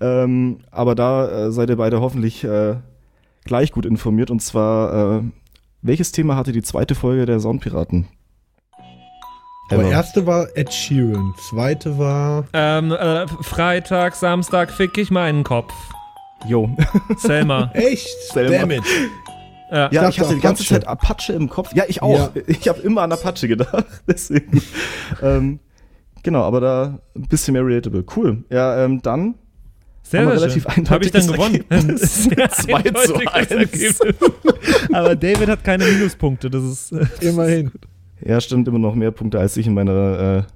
[0.00, 2.76] ähm, aber da äh, seid ihr beide hoffentlich äh,
[3.44, 4.30] gleich gut informiert.
[4.30, 5.22] Und zwar, äh,
[5.82, 8.08] welches Thema hatte die zweite Folge der Soundpiraten?
[9.70, 9.90] Aber Ever.
[9.90, 15.72] erste war Ed Sheeran, zweite war ähm, äh, Freitag, Samstag fick ich meinen Kopf.
[16.46, 16.70] Jo.
[17.18, 17.70] Selma.
[17.74, 18.08] echt?
[18.32, 18.50] Selber.
[18.58, 18.82] Damn it.
[19.70, 19.90] Ja.
[19.92, 20.74] Ja, ich hatte die ganze Apache.
[20.74, 21.74] Zeit Apache im Kopf.
[21.74, 22.34] Ja, ich auch.
[22.34, 22.42] Ja.
[22.46, 23.84] Ich habe immer an Apache gedacht.
[24.08, 24.62] Deswegen.
[25.22, 25.58] ähm,
[26.22, 28.04] genau, aber da ein bisschen mehr relatable.
[28.16, 28.44] Cool.
[28.50, 29.34] Ja, ähm, dann
[30.02, 30.88] Sehr, sehr relativ schön.
[30.88, 31.64] Habe ich dann gewonnen.
[31.68, 32.24] Ergebnis.
[32.24, 33.50] Sehr Zwei zu eindeutiges eins.
[33.50, 34.00] Ergebnis.
[34.92, 36.48] Aber David hat keine Minuspunkte.
[36.48, 36.92] Das ist.
[37.20, 37.70] Immerhin.
[38.24, 40.52] Ja, stimmt, immer noch mehr Punkte, als ich in meiner äh,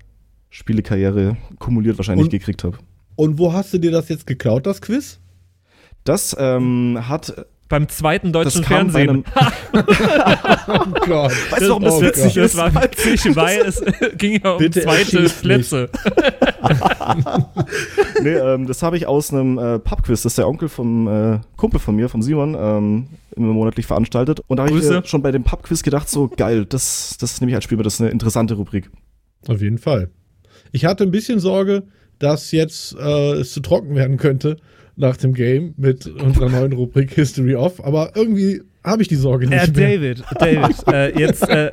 [0.51, 2.79] Spielekarriere kumuliert wahrscheinlich Und- gekriegt habe.
[3.15, 5.19] Und wo hast du dir das jetzt geklaut, das Quiz?
[6.05, 7.47] Das ähm, hat.
[7.73, 9.25] Beim zweiten Das deutschen Fernsehen.
[10.68, 11.33] Oh Gott.
[11.51, 12.45] Weißt du, warum das oh witzig Gott.
[12.45, 13.83] Das war witzig, weil es
[14.18, 15.23] ging ja um Bitte zweite.
[15.41, 15.89] Plätze.
[18.23, 21.41] nee, ähm, das habe ich aus einem äh, Pubquiz, das ist der Onkel vom äh,
[21.57, 24.41] Kumpel von mir, vom Simon, ähm, immer monatlich veranstaltet.
[24.47, 27.53] Und da habe ich äh, schon bei dem Pubquiz gedacht, so geil, das, das nehme
[27.53, 28.91] ich als Spiel, das ist eine interessante Rubrik.
[29.49, 30.11] Auf jeden Fall.
[30.73, 31.85] Ich hatte ein bisschen Sorge,
[32.18, 34.59] dass jetzt äh, es zu trocken werden könnte
[35.03, 39.46] nach dem Game mit unserer neuen Rubrik History Off, aber irgendwie habe ich die Sorge
[39.46, 40.14] nicht Äh, mehr.
[40.14, 41.70] David, David, äh, jetzt äh,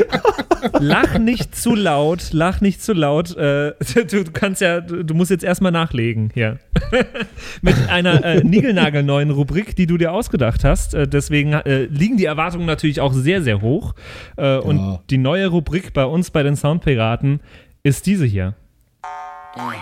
[0.80, 3.36] lach nicht zu laut, lach nicht zu laut.
[3.36, 6.58] Äh, du, du kannst ja, du musst jetzt erstmal nachlegen hier.
[7.62, 10.94] Mit einer äh, niegelnagelneuen Rubrik, die du dir ausgedacht hast.
[10.94, 13.94] Äh, deswegen äh, liegen die Erwartungen natürlich auch sehr, sehr hoch.
[14.36, 17.40] Äh, Und die neue Rubrik bei uns bei den Soundpiraten
[17.82, 18.54] ist diese hier.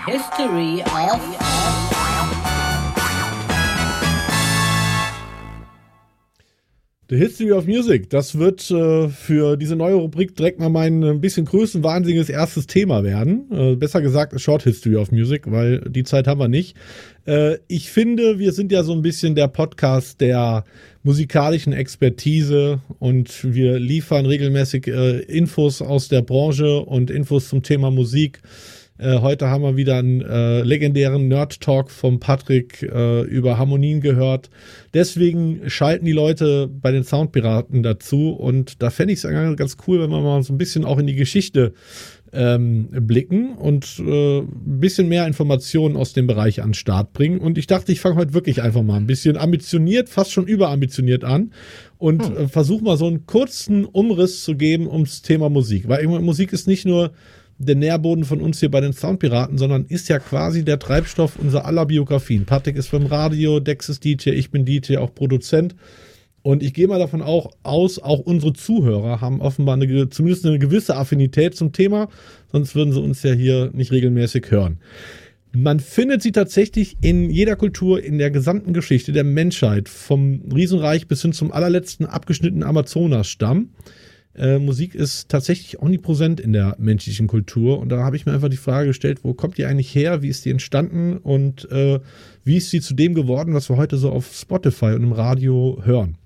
[0.07, 2.10] History of
[7.11, 11.21] The History of Music, das wird äh, für diese neue Rubrik direkt mal mein ein
[11.21, 13.51] bisschen größenwahnsinniges erstes Thema werden.
[13.51, 16.77] Äh, besser gesagt, Short History of Music, weil die Zeit haben wir nicht.
[17.27, 20.65] Äh, ich finde, wir sind ja so ein bisschen der Podcast der
[21.03, 27.91] musikalischen Expertise und wir liefern regelmäßig äh, Infos aus der Branche und Infos zum Thema
[27.91, 28.41] Musik.
[29.01, 34.51] Äh, heute haben wir wieder einen äh, legendären Nerd-Talk vom Patrick äh, über Harmonien gehört.
[34.93, 40.01] Deswegen schalten die Leute bei den Soundpiraten dazu und da fände ich es ganz cool,
[40.01, 41.73] wenn wir mal so ein bisschen auch in die Geschichte
[42.33, 47.41] ähm, blicken und äh, ein bisschen mehr Informationen aus dem Bereich an den Start bringen.
[47.41, 51.25] Und ich dachte, ich fange heute wirklich einfach mal ein bisschen ambitioniert, fast schon überambitioniert
[51.25, 51.53] an
[51.97, 55.89] und äh, versuche mal so einen kurzen Umriss zu geben ums Thema Musik.
[55.89, 57.13] Weil Musik ist nicht nur
[57.61, 61.67] der Nährboden von uns hier bei den Soundpiraten, sondern ist ja quasi der Treibstoff unserer
[61.67, 62.47] aller Biografien.
[62.47, 65.77] Patrick ist beim Radio, Dex ist DJ, ich bin DJ, auch Produzent.
[66.43, 70.59] Und ich gehe mal davon auch aus, auch unsere Zuhörer haben offenbar eine, zumindest eine
[70.59, 72.09] gewisse Affinität zum Thema,
[72.51, 74.79] sonst würden sie uns ja hier nicht regelmäßig hören.
[75.53, 81.09] Man findet sie tatsächlich in jeder Kultur, in der gesamten Geschichte der Menschheit, vom Riesenreich
[81.09, 83.69] bis hin zum allerletzten abgeschnittenen Amazonasstamm.
[84.41, 87.79] Äh, Musik ist tatsächlich omnipräsent in der menschlichen Kultur.
[87.79, 90.23] Und da habe ich mir einfach die Frage gestellt, wo kommt die eigentlich her?
[90.23, 91.19] Wie ist die entstanden?
[91.19, 92.01] Und äh,
[92.43, 95.83] wie ist sie zu dem geworden, was wir heute so auf Spotify und im Radio
[95.85, 96.17] hören?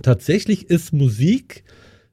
[0.00, 1.64] Tatsächlich ist Musik,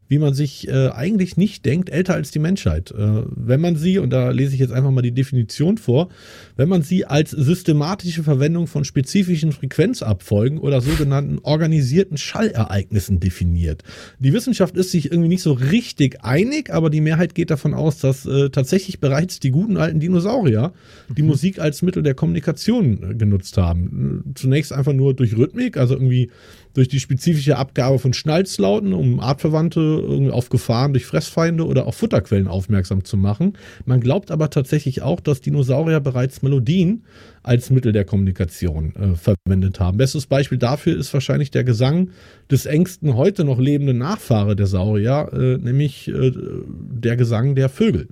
[0.10, 2.92] wie man sich äh, eigentlich nicht denkt, älter als die Menschheit.
[2.92, 6.10] Äh, wenn man sie, und da lese ich jetzt einfach mal die Definition vor,
[6.58, 13.84] wenn man sie als systematische Verwendung von spezifischen Frequenzabfolgen oder sogenannten organisierten Schallereignissen definiert.
[14.18, 18.00] Die Wissenschaft ist sich irgendwie nicht so richtig einig, aber die Mehrheit geht davon aus,
[18.00, 20.74] dass äh, tatsächlich bereits die guten alten Dinosaurier
[21.16, 24.24] die Musik als Mittel der Kommunikation äh, genutzt haben.
[24.34, 26.32] Zunächst einfach nur durch Rhythmik, also irgendwie
[26.74, 32.48] durch die spezifische Abgabe von Schnalzlauten, um artverwandte auf Gefahren durch Fressfeinde oder auf Futterquellen
[32.48, 33.54] aufmerksam zu machen.
[33.86, 37.04] Man glaubt aber tatsächlich auch, dass Dinosaurier bereits Melodien
[37.44, 39.98] als Mittel der Kommunikation äh, verwendet haben.
[39.98, 42.12] Bestes Beispiel dafür ist wahrscheinlich der Gesang
[42.52, 48.08] des engsten heute noch lebenden Nachfahre der Saurier, äh, nämlich äh, der Gesang der Vögel.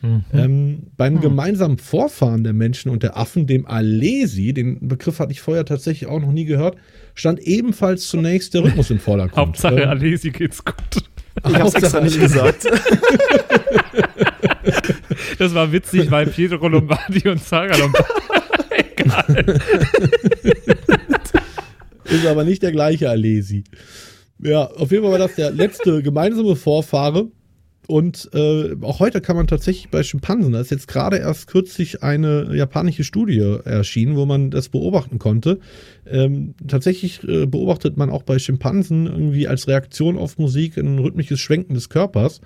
[0.00, 0.24] Mhm.
[0.32, 1.20] Ähm, beim mhm.
[1.20, 6.08] gemeinsamen Vorfahren der Menschen und der Affen, dem Alesi, den Begriff hatte ich vorher tatsächlich
[6.08, 6.76] auch noch nie gehört,
[7.14, 9.36] stand ebenfalls zunächst der Rhythmus im Vordergrund.
[9.36, 10.74] Hauptsache ähm, Alesi geht's gut.
[11.48, 12.64] Ich hab's extra nicht gesagt.
[15.38, 18.08] das war witzig, weil Pietro Lombardi und Sarah Lombardi.
[18.96, 19.60] Egal.
[22.04, 23.64] Ist aber nicht der gleiche Alesi.
[24.40, 27.28] Ja, auf jeden Fall war das der letzte gemeinsame Vorfahre
[27.88, 32.02] und äh, auch heute kann man tatsächlich bei Schimpansen, da ist jetzt gerade erst kürzlich
[32.02, 35.58] eine japanische Studie erschienen, wo man das beobachten konnte.
[36.06, 41.40] Ähm, tatsächlich äh, beobachtet man auch bei Schimpansen irgendwie als Reaktion auf Musik ein rhythmisches
[41.40, 42.42] Schwenken des Körpers.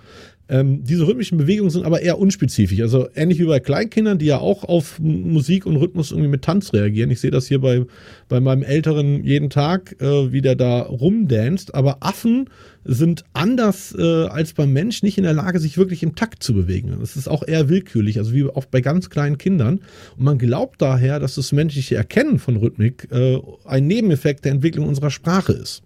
[0.52, 2.82] Ähm, diese rhythmischen Bewegungen sind aber eher unspezifisch.
[2.82, 6.74] Also ähnlich wie bei Kleinkindern, die ja auch auf Musik und Rhythmus irgendwie mit Tanz
[6.74, 7.10] reagieren.
[7.10, 7.86] Ich sehe das hier bei,
[8.28, 11.74] bei meinem Älteren jeden Tag, äh, wie der da rumdanzt.
[11.74, 12.50] Aber Affen
[12.84, 16.52] sind anders äh, als beim Mensch nicht in der Lage, sich wirklich im Takt zu
[16.52, 16.98] bewegen.
[17.00, 19.80] Das ist auch eher willkürlich, also wie auch bei ganz kleinen Kindern.
[20.18, 24.86] Und man glaubt daher, dass das menschliche Erkennen von Rhythmik äh, ein Nebeneffekt der Entwicklung
[24.86, 25.82] unserer Sprache ist.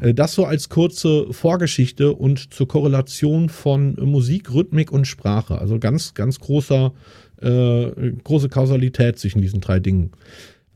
[0.00, 5.58] Äh, das so als kurze Vorgeschichte und zur Korrelation von Musik, Rhythmik und Sprache.
[5.58, 6.92] Also ganz, ganz großer,
[7.40, 10.12] äh, große Kausalität zwischen diesen drei Dingen.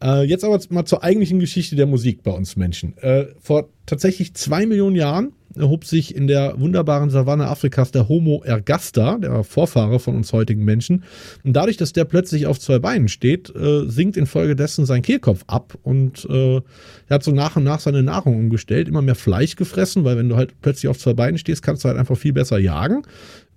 [0.02, 2.96] Äh, jetzt aber mal zur eigentlichen Geschichte der Musik bei uns Menschen.
[2.98, 8.42] Äh, vor tatsächlich zwei Millionen Jahren erhob sich in der wunderbaren Savanne Afrikas der Homo
[8.44, 11.05] ergaster, der Vorfahre von uns heutigen Menschen.
[11.44, 15.78] Und dadurch, dass der plötzlich auf zwei Beinen steht, äh, sinkt infolgedessen sein Kehlkopf ab
[15.82, 20.05] und äh, er hat so nach und nach seine Nahrung umgestellt, immer mehr Fleisch gefressen,
[20.05, 22.59] weil wenn du halt plötzlich auf zwei Beinen stehst, kannst du halt einfach viel besser
[22.59, 23.03] jagen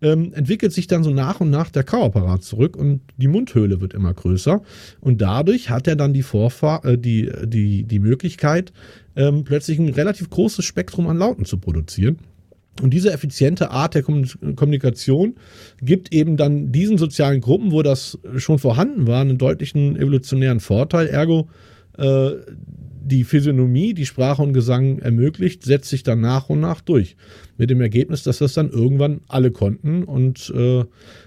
[0.02, 3.94] ähm, entwickelt sich dann so nach und nach der Kauapparat zurück und die Mundhöhle wird
[3.94, 4.62] immer größer.
[5.00, 8.74] Und dadurch hat er dann die, Vorfahr äh, die, die, die Möglichkeit,
[9.16, 12.18] ähm, plötzlich ein relativ großes Spektrum an Lauten zu produzieren.
[12.82, 15.36] Und diese effiziente Art der Kommunikation
[15.82, 21.08] gibt eben dann diesen sozialen Gruppen, wo das schon vorhanden war, einen deutlichen evolutionären Vorteil.
[21.08, 21.48] Ergo,
[21.98, 22.32] äh,
[23.06, 27.16] die Physiognomie, die Sprache und Gesang ermöglicht, setzt sich dann nach und nach durch.
[27.56, 30.04] Mit dem Ergebnis, dass das dann irgendwann alle konnten.
[30.04, 30.86] Und äh,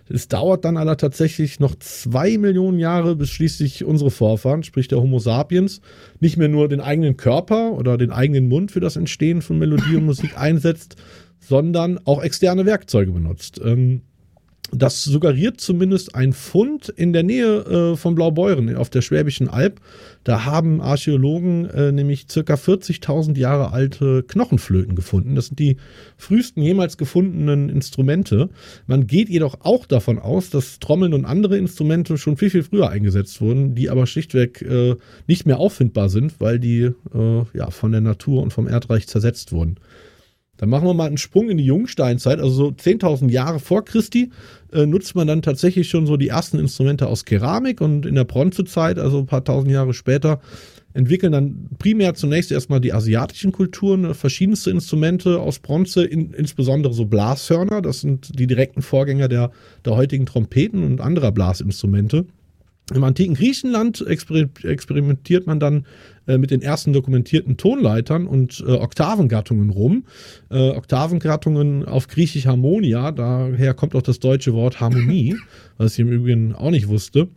[0.08, 5.00] es dauert dann aber tatsächlich noch zwei Millionen Jahre, bis schließlich unsere Vorfahren, sprich der
[5.00, 5.80] Homo sapiens,
[6.18, 9.96] nicht mehr nur den eigenen Körper oder den eigenen Mund für das Entstehen von Melodie
[9.96, 10.96] und Musik einsetzt,
[11.38, 13.60] sondern auch externe Werkzeuge benutzt.
[13.64, 14.02] Ähm,
[14.72, 19.80] das suggeriert zumindest ein Fund in der Nähe äh, von Blaubeuren auf der Schwäbischen Alb.
[20.24, 25.34] Da haben Archäologen äh, nämlich circa 40.000 Jahre alte Knochenflöten gefunden.
[25.34, 25.78] Das sind die
[26.18, 28.50] frühesten jemals gefundenen Instrumente.
[28.86, 32.90] Man geht jedoch auch davon aus, dass Trommeln und andere Instrumente schon viel, viel früher
[32.90, 34.96] eingesetzt wurden, die aber schlichtweg äh,
[35.26, 39.52] nicht mehr auffindbar sind, weil die äh, ja, von der Natur und vom Erdreich zersetzt
[39.52, 39.76] wurden.
[40.58, 44.30] Dann machen wir mal einen Sprung in die Jungsteinzeit, also so 10.000 Jahre vor Christi,
[44.72, 47.80] äh, nutzt man dann tatsächlich schon so die ersten Instrumente aus Keramik.
[47.80, 50.40] Und in der Bronzezeit, also ein paar tausend Jahre später,
[50.94, 56.92] entwickeln dann primär zunächst erstmal die asiatischen Kulturen äh, verschiedenste Instrumente aus Bronze, in, insbesondere
[56.92, 59.52] so Blashörner, das sind die direkten Vorgänger der,
[59.84, 62.26] der heutigen Trompeten und anderer Blasinstrumente.
[62.94, 65.84] Im antiken Griechenland exper experimentiert man dann
[66.26, 70.04] äh, mit den ersten dokumentierten Tonleitern und äh, Oktavengattungen rum.
[70.50, 75.36] Äh, Oktavengattungen auf Griechisch Harmonia, daher kommt auch das deutsche Wort Harmonie,
[75.76, 77.28] was ich im Übrigen auch nicht wusste.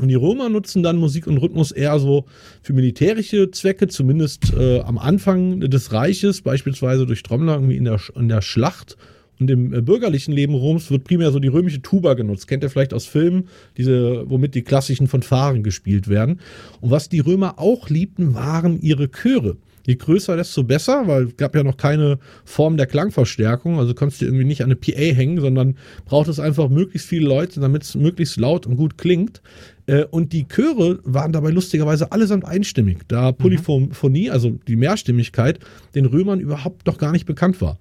[0.00, 2.26] Und die Römer nutzen dann Musik und Rhythmus eher so
[2.62, 8.00] für militärische Zwecke, zumindest äh, am Anfang des Reiches, beispielsweise durch Trommler irgendwie in der,
[8.14, 8.96] in der Schlacht
[9.38, 12.48] und im äh, bürgerlichen Leben Roms wird primär so die römische Tuba genutzt.
[12.48, 16.40] Kennt ihr vielleicht aus Filmen, diese, womit die klassischen Fanfaren gespielt werden.
[16.80, 19.56] Und was die Römer auch liebten, waren ihre Chöre.
[19.86, 23.78] Je größer, desto besser, weil es gab ja noch keine Form der Klangverstärkung.
[23.78, 25.76] Also konntest du irgendwie nicht an eine PA hängen, sondern
[26.06, 29.42] braucht es einfach möglichst viele Leute, damit es möglichst laut und gut klingt.
[29.86, 33.36] Äh, und die Chöre waren dabei lustigerweise allesamt einstimmig, da mhm.
[33.36, 35.60] Polyphonie, also die Mehrstimmigkeit,
[35.94, 37.78] den Römern überhaupt noch gar nicht bekannt war.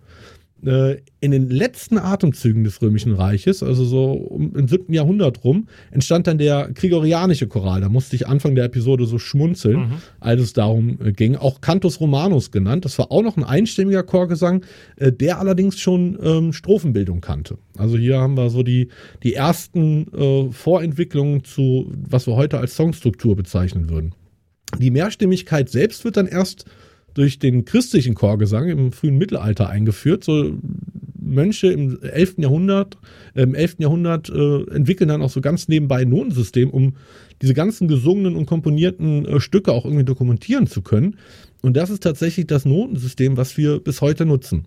[0.65, 4.93] Äh, in den letzten Atemzügen des Römischen Reiches, also so um, im 7.
[4.93, 7.81] Jahrhundert rum, entstand dann der Gregorianische Choral.
[7.81, 9.93] Da musste ich Anfang der Episode so schmunzeln, mhm.
[10.19, 11.35] als es darum äh, ging.
[11.35, 12.85] Auch Cantus Romanus genannt.
[12.85, 14.63] Das war auch noch ein einstimmiger Chorgesang,
[14.97, 17.57] äh, der allerdings schon ähm, Strophenbildung kannte.
[17.77, 18.89] Also hier haben wir so die,
[19.23, 20.05] die ersten
[20.51, 24.13] Vorentwicklungen zu, was wir heute als Songstruktur bezeichnen würden.
[24.79, 26.65] Die Mehrstimmigkeit selbst wird dann erst
[27.15, 30.23] durch den christlichen Chorgesang im frühen Mittelalter eingeführt.
[30.23, 30.51] So
[31.19, 32.35] Mönche im 11.
[32.37, 32.97] Jahrhundert,
[33.33, 33.77] äh, im 11.
[33.79, 36.95] Jahrhundert äh, entwickeln dann auch so ganz nebenbei ein Notensystem, um
[37.41, 41.17] diese ganzen gesungenen und komponierten äh, Stücke auch irgendwie dokumentieren zu können.
[41.61, 44.65] Und das ist tatsächlich das Notensystem, was wir bis heute nutzen.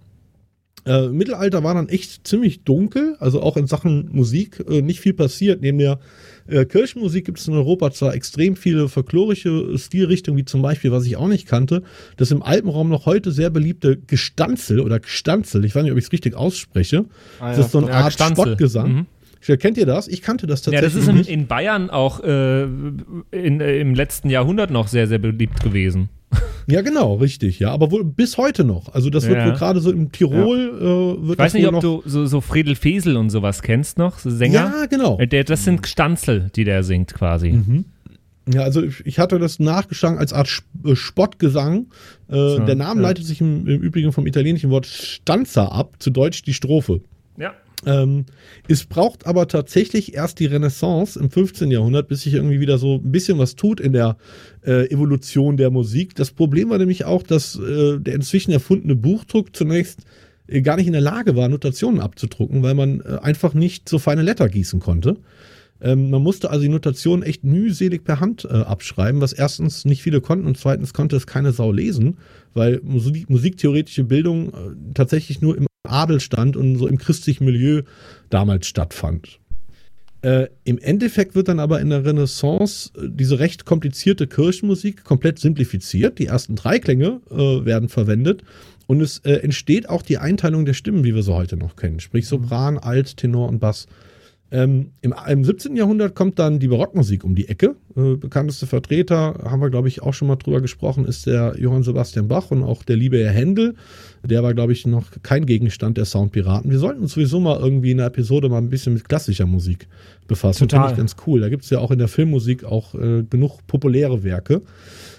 [0.87, 5.13] Äh, Mittelalter war dann echt ziemlich dunkel, also auch in Sachen Musik äh, nicht viel
[5.13, 5.61] passiert.
[5.61, 5.99] Neben der
[6.47, 11.05] äh, Kirchenmusik gibt es in Europa zwar extrem viele folklorische Stilrichtungen, wie zum Beispiel, was
[11.05, 11.83] ich auch nicht kannte,
[12.17, 16.05] das im Alpenraum noch heute sehr beliebte Gestanzel oder Gestanzel, ich weiß nicht, ob ich
[16.05, 17.05] es richtig ausspreche.
[17.41, 17.65] Ah, das ja.
[17.65, 18.45] ist so eine Ja, Art Gestanzel.
[18.45, 18.93] Spottgesang.
[18.93, 19.07] Mhm.
[19.59, 20.09] Kennt ihr das?
[20.09, 23.95] Ich kannte das Ja, tatsächlich das ist in, in Bayern auch äh, in, äh, im
[23.95, 26.09] letzten Jahrhundert noch sehr, sehr beliebt gewesen.
[26.71, 27.71] Ja, genau, richtig, ja.
[27.71, 28.93] Aber wohl bis heute noch.
[28.93, 29.47] Also das wird Ja.
[29.47, 32.43] wohl gerade so im Tirol äh, wird Ich weiß nicht, ob noch, du so, so
[32.43, 34.55] Friedel Fesel und sowas kennst noch, so Sänger.
[34.55, 35.19] Ja, genau.
[35.19, 37.53] Äh, Der, das sind Stanzel, die der singt quasi.
[37.53, 37.87] Mhm.
[38.53, 41.87] Ja, also ich, hatte das nachgeschlagen als Art äh, Spottgesang.
[42.29, 43.09] Äh, der Name ja.
[43.09, 47.01] leitet sich im, im Übrigen vom italienischen Wort Stanza ab, zu Deutsch die Strophe.
[47.39, 47.55] Ja.
[47.87, 48.27] Ähm,
[48.67, 51.71] es braucht aber tatsächlich erst die Renaissance im 15.
[51.71, 54.17] Jahrhundert, bis sich irgendwie wieder so ein bisschen was tut in der
[54.67, 56.15] äh, Evolution der Musik.
[56.15, 60.01] Das Problem war nämlich auch, dass äh, der inzwischen erfundene Buchdruck zunächst
[60.49, 63.99] äh, gar nicht in der Lage war, Notationen abzudrucken, weil man äh, einfach nicht so
[63.99, 65.17] feine Letter gießen konnte.
[65.81, 70.03] Ähm, man musste also die Notation echt mühselig per Hand äh, abschreiben, was erstens nicht
[70.03, 72.19] viele konnten und zweitens konnte es keine Sau lesen,
[72.55, 74.53] weil Musik, musiktheoretische Bildung äh,
[74.95, 77.83] tatsächlich nur im Adelstand und so im christlichen Milieu
[78.31, 79.39] damals stattfand.
[80.23, 85.39] Äh, Im Endeffekt wird dann aber in der Renaissance äh, diese recht komplizierte Kirchenmusik komplett
[85.39, 86.19] simplifiziert.
[86.19, 88.43] Die ersten drei Klänge äh, werden verwendet
[88.89, 92.01] und es äh, entsteht auch die Einteilung der Stimmen, wie wir sie heute noch kennen,
[92.01, 93.87] sprich Sopran, Alt, Tenor und Bass.
[94.51, 95.77] Ähm, im, Im 17.
[95.77, 97.77] Jahrhundert kommt dann die Barockmusik um die Ecke.
[97.97, 101.83] Äh, bekannteste Vertreter, haben wir glaube ich auch schon mal drüber gesprochen, ist der Johann
[101.83, 103.75] Sebastian Bach und auch der liebe Herr Händel.
[104.25, 106.71] Der war glaube ich noch kein Gegenstand der Soundpiraten.
[106.71, 109.87] Wir sollten uns sowieso mal irgendwie in einer Episode mal ein bisschen mit klassischer Musik
[110.27, 110.61] befassen.
[110.61, 110.89] Total.
[110.89, 111.41] Finde ich ganz cool.
[111.41, 114.63] Da gibt es ja auch in der Filmmusik auch äh, genug populäre Werke.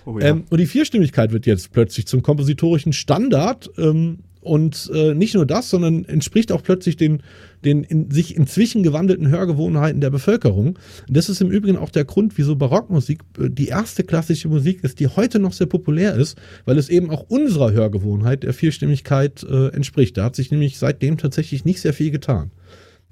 [0.05, 0.29] Oh, ja.
[0.29, 3.69] Ähm, und die Vierstimmigkeit wird jetzt plötzlich zum kompositorischen Standard.
[3.77, 7.21] Ähm, und äh, nicht nur das, sondern entspricht auch plötzlich den,
[7.65, 10.77] den in sich inzwischen gewandelten Hörgewohnheiten der Bevölkerung.
[11.07, 14.83] Und das ist im Übrigen auch der Grund, wieso Barockmusik äh, die erste klassische Musik
[14.83, 19.43] ist, die heute noch sehr populär ist, weil es eben auch unserer Hörgewohnheit der Vierstimmigkeit
[19.43, 20.17] äh, entspricht.
[20.17, 22.51] Da hat sich nämlich seitdem tatsächlich nicht sehr viel getan.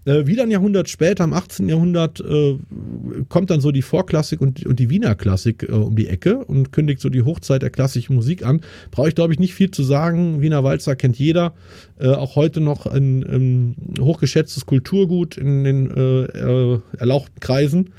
[0.06, 1.68] Äh, wieder ein Jahrhundert später, im 18.
[1.68, 2.58] Jahrhundert, äh,
[3.28, 6.72] kommt dann so die Vorklassik und, und die Wiener Klassik äh, um die Ecke und
[6.72, 8.62] kündigt so die Hochzeit der klassischen Musik an.
[8.92, 10.42] Brauche ich, glaube ich, nicht viel zu sagen.
[10.42, 11.54] Wiener Walzer kennt jeder.
[12.00, 17.90] Äh, auch heute noch ein, ein hochgeschätztes Kulturgut in den äh, äh, erlauchten Kreisen.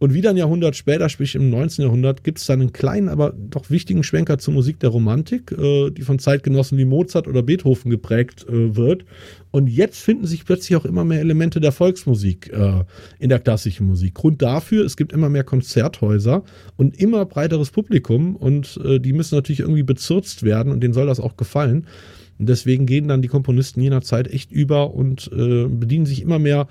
[0.00, 1.84] Und wieder ein Jahrhundert später, sprich im 19.
[1.84, 5.90] Jahrhundert, gibt es dann einen kleinen, aber doch wichtigen Schwenker zur Musik der Romantik, äh,
[5.90, 9.04] die von Zeitgenossen wie Mozart oder Beethoven geprägt äh, wird.
[9.50, 12.84] Und jetzt finden sich plötzlich auch immer mehr Elemente der Volksmusik äh,
[13.18, 14.14] in der klassischen Musik.
[14.14, 16.44] Grund dafür, es gibt immer mehr Konzerthäuser
[16.78, 21.08] und immer breiteres Publikum und äh, die müssen natürlich irgendwie bezirzt werden und denen soll
[21.08, 21.86] das auch gefallen.
[22.40, 26.38] Und deswegen gehen dann die Komponisten jener Zeit echt über und äh, bedienen sich immer
[26.38, 26.68] mehr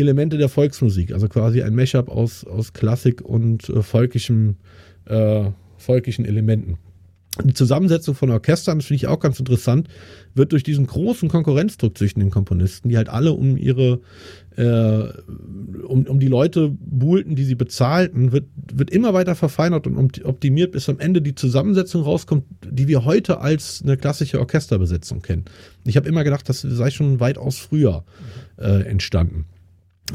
[0.00, 1.12] Elemente der Volksmusik.
[1.12, 4.56] Also quasi ein Mashup aus, aus Klassik und äh, volkischem,
[5.06, 5.44] äh,
[5.76, 6.78] volkischen Elementen.
[7.44, 9.88] Die Zusammensetzung von Orchestern, das finde ich auch ganz interessant,
[10.34, 14.00] wird durch diesen großen Konkurrenzdruck zwischen den Komponisten, die halt alle um ihre,
[14.56, 15.04] äh,
[15.84, 20.72] um, um die Leute buhlten, die sie bezahlten, wird, wird immer weiter verfeinert und optimiert,
[20.72, 25.44] bis am Ende die Zusammensetzung rauskommt, die wir heute als eine klassische Orchesterbesetzung kennen.
[25.84, 28.04] Ich habe immer gedacht, das sei schon weitaus früher
[28.58, 29.46] äh, entstanden.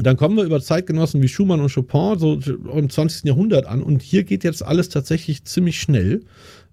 [0.02, 2.38] Dann kommen wir über Zeitgenossen wie Schumann und Chopin so
[2.70, 3.24] im 20.
[3.24, 6.20] Jahrhundert an und hier geht jetzt alles tatsächlich ziemlich schnell.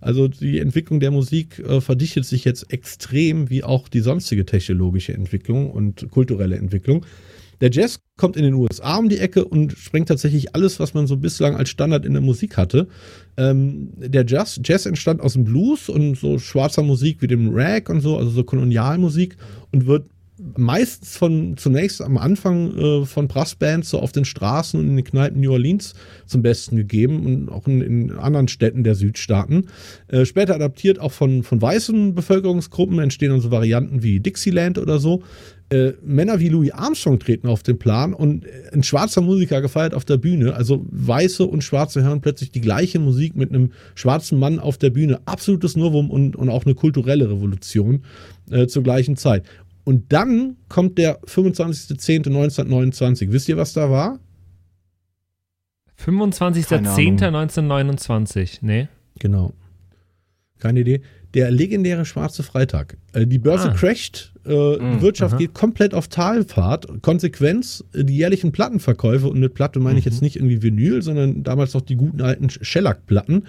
[0.02, 5.14] Also die Entwicklung der Musik äh, verdichtet sich jetzt extrem, wie auch die sonstige technologische
[5.14, 7.06] Entwicklung und kulturelle Entwicklung.
[7.62, 11.08] Der Jazz kommt in den USA um die Ecke und sprengt tatsächlich alles, was man
[11.08, 12.90] so bislang als Standard in der Musik hatte.
[13.38, 17.90] Ähm, der Jazz, Jazz entstand aus dem Blues und so schwarzer Musik wie dem Rag
[17.90, 19.38] und so, also so Kolonialmusik
[19.72, 20.10] und wird
[20.58, 25.06] meistens von zunächst am Anfang äh, von Brassbands so auf den Straßen und in den
[25.06, 25.94] Kneipen New Orleans
[26.26, 29.68] zum Besten gegeben und auch in, in anderen Städten der Südstaaten.
[30.08, 35.00] Äh, später adaptiert auch von, von weißen Bevölkerungsgruppen entstehen dann so Varianten wie Dixieland oder
[35.00, 35.24] so.
[35.70, 40.06] Äh, Männer wie Louis Armstrong treten auf den Plan und ein schwarzer Musiker gefeiert auf
[40.06, 40.54] der Bühne.
[40.54, 44.92] Also weiße und schwarze hören plötzlich die gleiche Musik mit einem schwarzen Mann auf der
[44.92, 45.22] Bühne.
[45.26, 48.04] Absolutes Novum und, und auch eine kulturelle Revolution
[48.52, 49.46] äh, zur gleichen Zeit.
[49.86, 53.32] Und dann kommt der 25.10.1929.
[53.32, 54.20] Wisst ihr, was da war?
[56.00, 58.88] 25.10.1929, nee.
[59.20, 59.54] Genau.
[60.60, 61.02] Keine Idee.
[61.34, 62.98] der legendäre schwarze Freitag.
[63.12, 63.74] Äh, die Börse Ah.
[63.74, 65.40] crasht, äh, die Wirtschaft aha.
[65.40, 67.02] geht komplett auf Talfahrt.
[67.02, 71.44] Konsequenz, äh, die jährlichen Plattenverkäufe, und mit Platte meine ich jetzt nicht irgendwie Vinyl, sondern
[71.44, 73.44] damals noch die guten alten Shellac-Platten.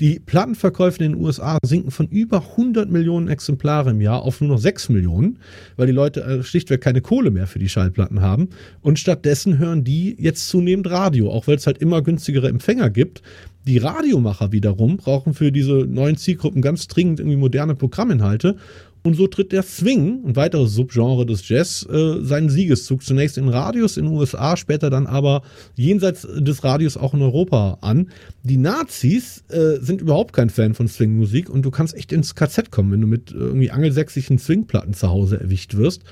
[0.00, 4.50] Die Plattenverkäufe in den USA sinken von über 100 Millionen Exemplare im Jahr auf nur
[4.50, 5.38] noch 6 Millionen,
[5.76, 8.48] weil die Leute äh, schlichtweg keine Kohle mehr für die Schallplatten haben.
[8.80, 13.22] Und stattdessen hören die jetzt zunehmend Radio, auch weil es halt immer günstigere Empfänger gibt.
[13.66, 18.56] Die Radiomacher wiederum brauchen für diese neuen Zielgruppen ganz dringend irgendwie moderne Programminhalte.
[19.02, 23.48] Und so tritt der Swing, ein weiteres Subgenre des Jazz, äh, seinen Siegeszug zunächst in
[23.48, 25.42] Radios in den USA, später dann aber
[25.74, 28.10] jenseits des Radios auch in Europa an.
[28.42, 32.70] Die Nazis äh, sind überhaupt kein Fan von Swingmusik und du kannst echt ins KZ
[32.70, 36.02] kommen, wenn du mit irgendwie angelsächsischen Swingplatten zu Hause erwischt wirst.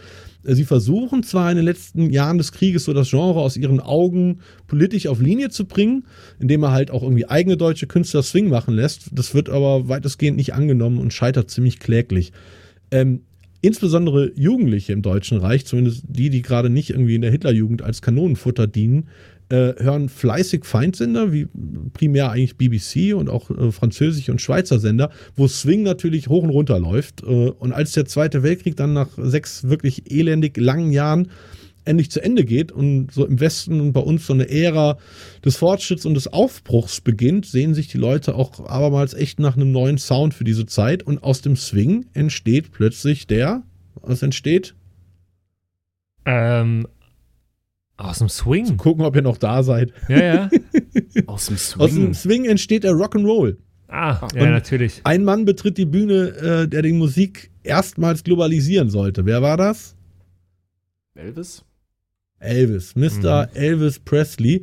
[0.45, 3.81] Äh, Sie versuchen zwar in den letzten Jahren des Krieges so das Genre aus ihren
[3.81, 6.05] Augen politisch auf Linie zu bringen,
[6.39, 9.11] indem er halt auch irgendwie eigene deutsche Künstler Swing machen lässt.
[9.13, 12.33] Das wird aber weitestgehend nicht angenommen und scheitert ziemlich kläglich.
[12.91, 13.23] Ähm,
[13.61, 18.03] insbesondere Jugendliche im Deutschen Reich, zumindest die, die gerade nicht irgendwie in der Hitlerjugend als
[18.03, 19.09] Kanonenfutter dienen,
[19.51, 21.49] äh, hören fleißig Feindsender, wie
[21.95, 26.51] primär eigentlich BBC und auch äh, französische und Schweizer Sender, wo Swing natürlich hoch und
[26.51, 27.23] runter läuft.
[27.23, 31.29] Äh, und als der Zweite Weltkrieg dann nach sechs wirklich elendig langen Jahren
[31.89, 34.99] endlich zu Ende geht und so im Westen und bei uns so eine Ära
[35.45, 39.73] des Fortschritts und des Aufbruchs beginnt, sehen sich die Leute auch abermals echt nach einem
[39.73, 43.63] neuen Sound für diese Zeit und aus dem Swing entsteht plötzlich der,
[44.03, 44.75] was entsteht?
[46.25, 46.87] Ähm,
[47.97, 48.77] aus dem Swing.
[48.77, 49.93] Gucken, ob ihr noch da seid.
[50.09, 50.51] Ja, ja.
[51.27, 52.15] Aus dem Aus dem Swing.
[52.15, 53.57] Swing entsteht der Rock'n'Roll.
[53.89, 55.01] Ah, ja, Und- natürlich.
[55.05, 59.25] Ein Mann betritt die Bühne, äh, der die Musik erstmals globalisieren sollte.
[59.27, 59.97] Wer war das?
[61.15, 61.65] Elvis?
[62.41, 63.49] Elvis, Mr.
[63.55, 64.63] Elvis Presley.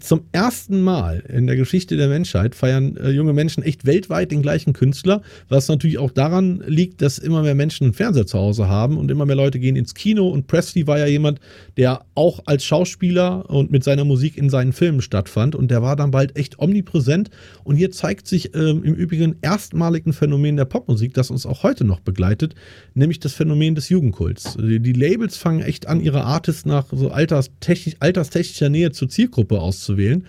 [0.00, 4.40] Zum ersten Mal in der Geschichte der Menschheit feiern äh, junge Menschen echt weltweit den
[4.40, 8.68] gleichen Künstler, was natürlich auch daran liegt, dass immer mehr Menschen einen Fernseher zu Hause
[8.68, 10.28] haben und immer mehr Leute gehen ins Kino.
[10.28, 11.40] Und Presley war ja jemand,
[11.76, 15.56] der auch als Schauspieler und mit seiner Musik in seinen Filmen stattfand.
[15.56, 17.30] Und der war dann bald echt omnipräsent.
[17.64, 21.84] Und hier zeigt sich ähm, im Übrigen erstmaligen Phänomen der Popmusik, das uns auch heute
[21.84, 22.54] noch begleitet,
[22.94, 24.56] nämlich das Phänomen des Jugendkults.
[24.60, 29.60] Die, die Labels fangen echt an, ihre Artists nach so alterstechnisch, alterstechnischer Nähe zur Zielgruppe
[29.72, 30.26] auszuwählen.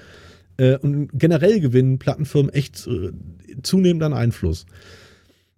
[0.57, 3.11] Äh, und generell gewinnen Plattenfirmen echt äh,
[3.61, 4.65] zunehmend an Einfluss.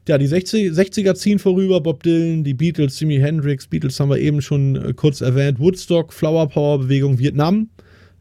[0.08, 4.20] Ja, die 60, 60er ziehen vorüber, Bob Dylan, die Beatles, Jimi Hendrix, Beatles haben wir
[4.20, 7.70] eben schon äh, kurz erwähnt, Woodstock, Flower Power Bewegung, Vietnam.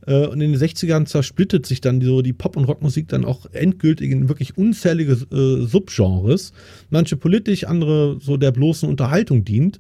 [0.06, 3.46] Äh, und in den 60ern zersplittet sich dann so die Pop- und Rockmusik dann auch
[3.52, 6.52] endgültig in wirklich unzählige äh, Subgenres.
[6.90, 9.78] Manche politisch, andere so der bloßen Unterhaltung dient.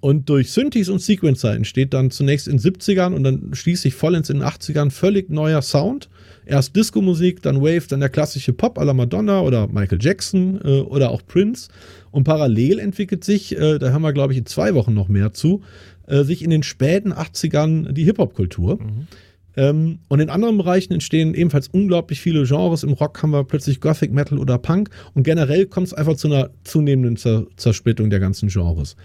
[0.00, 4.28] Und durch Synthes und Sequencer entsteht dann zunächst in den 70ern und dann schließlich vollends
[4.28, 6.08] in den 80ern völlig neuer Sound.
[6.44, 10.80] Erst Disco-Musik, dann Wave, dann der klassische Pop à la Madonna oder Michael Jackson äh,
[10.80, 11.68] oder auch Prince.
[12.10, 15.32] Und parallel entwickelt sich, äh, da haben wir glaube ich in zwei Wochen noch mehr
[15.32, 15.62] zu,
[16.06, 18.78] äh, sich in den späten 80ern die Hip-Hop-Kultur.
[19.56, 22.82] Ähm, und in anderen Bereichen entstehen ebenfalls unglaublich viele Genres.
[22.82, 24.90] Im Rock haben wir plötzlich Gothic Metal oder Punk.
[25.14, 28.96] Und generell kommt es einfach zu einer zunehmenden Zer Zersplittung der ganzen Genres.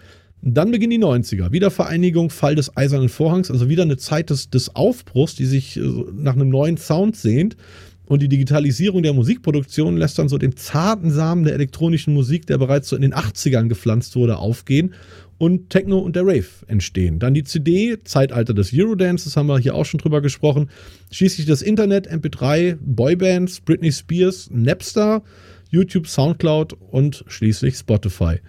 [0.42, 1.52] Dann beginnen die 90er.
[1.52, 5.82] Wiedervereinigung, Fall des Eisernen Vorhangs, also wieder eine Zeit des, des Aufbruchs, die sich äh,
[6.14, 7.58] nach einem neuen Sound sehnt.
[8.06, 12.58] Und die Digitalisierung der Musikproduktion lässt dann so den zarten Samen der elektronischen Musik, der
[12.58, 14.94] bereits so in den 80ern gepflanzt wurde, aufgehen
[15.38, 17.20] und Techno und der Rave entstehen.
[17.20, 20.70] Dann die CD, Zeitalter des Eurodance, das haben wir hier auch schon drüber gesprochen.
[21.10, 25.24] Schließlich das Internet, MP3, Boybands, Britney Spears, Napster,
[25.70, 28.40] YouTube, Soundcloud und schließlich Spotify.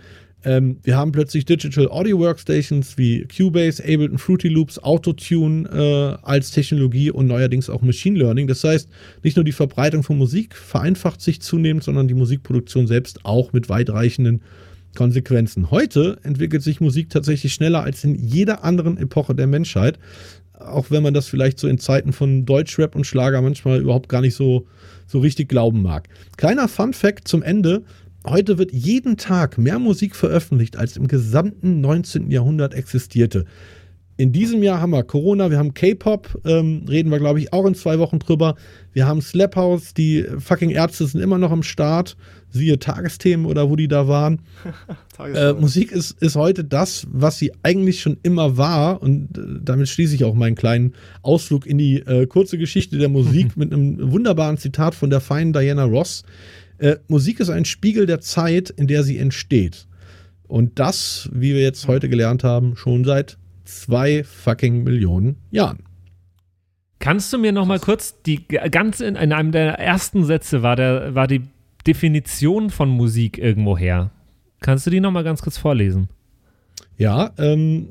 [0.45, 6.51] Ähm, wir haben plötzlich Digital Audio Workstations wie Cubase, Ableton, Fruity Loops, Autotune äh, als
[6.51, 8.49] Technologie und neuerdings auch Machine Learning.
[8.49, 8.89] Das heißt,
[9.23, 13.69] nicht nur die Verbreitung von Musik vereinfacht sich zunehmend, sondern die Musikproduktion selbst auch mit
[13.69, 14.43] weitreichenden
[14.95, 15.71] Konsequenzen.
[15.71, 19.99] Heute entwickelt sich Musik tatsächlich schneller als in jeder anderen Epoche der Menschheit.
[20.59, 24.21] Auch wenn man das vielleicht so in Zeiten von Deutschrap und Schlager manchmal überhaupt gar
[24.21, 24.67] nicht so,
[25.07, 26.09] so richtig glauben mag.
[26.37, 27.83] Kleiner Fun Fact zum Ende.
[28.25, 32.31] Heute wird jeden Tag mehr Musik veröffentlicht, als im gesamten 19.
[32.31, 33.47] Jahrhundert existierte.
[34.17, 37.67] In diesem Jahr haben wir Corona, wir haben K-Pop, ähm, reden wir, glaube ich, auch
[37.67, 38.55] in zwei Wochen drüber.
[38.93, 42.17] Wir haben Slap House, die fucking Ärzte sind immer noch am Start.
[42.51, 44.43] Siehe Tagesthemen oder wo die da waren.
[45.23, 49.01] Äh, Musik ist, ist heute das, was sie eigentlich schon immer war.
[49.03, 53.09] Und äh, damit schließe ich auch meinen kleinen Ausflug in die äh, kurze Geschichte der
[53.09, 56.25] Musik mit einem wunderbaren Zitat von der feinen Diana Ross.
[56.83, 59.87] Äh, Musik ist ein Spiegel der Zeit, in der sie entsteht.
[60.49, 65.79] Und das, wie wir jetzt heute gelernt haben, schon seit zwei fucking Millionen Jahren.
[66.99, 70.75] Kannst du mir noch mal kurz die ganz in, in einem der ersten Sätze war
[70.75, 71.43] der war die
[71.87, 74.11] Definition von Musik irgendwo her.
[74.61, 76.09] Kannst du die nochmal ganz kurz vorlesen?
[76.99, 77.89] Ja, ähm,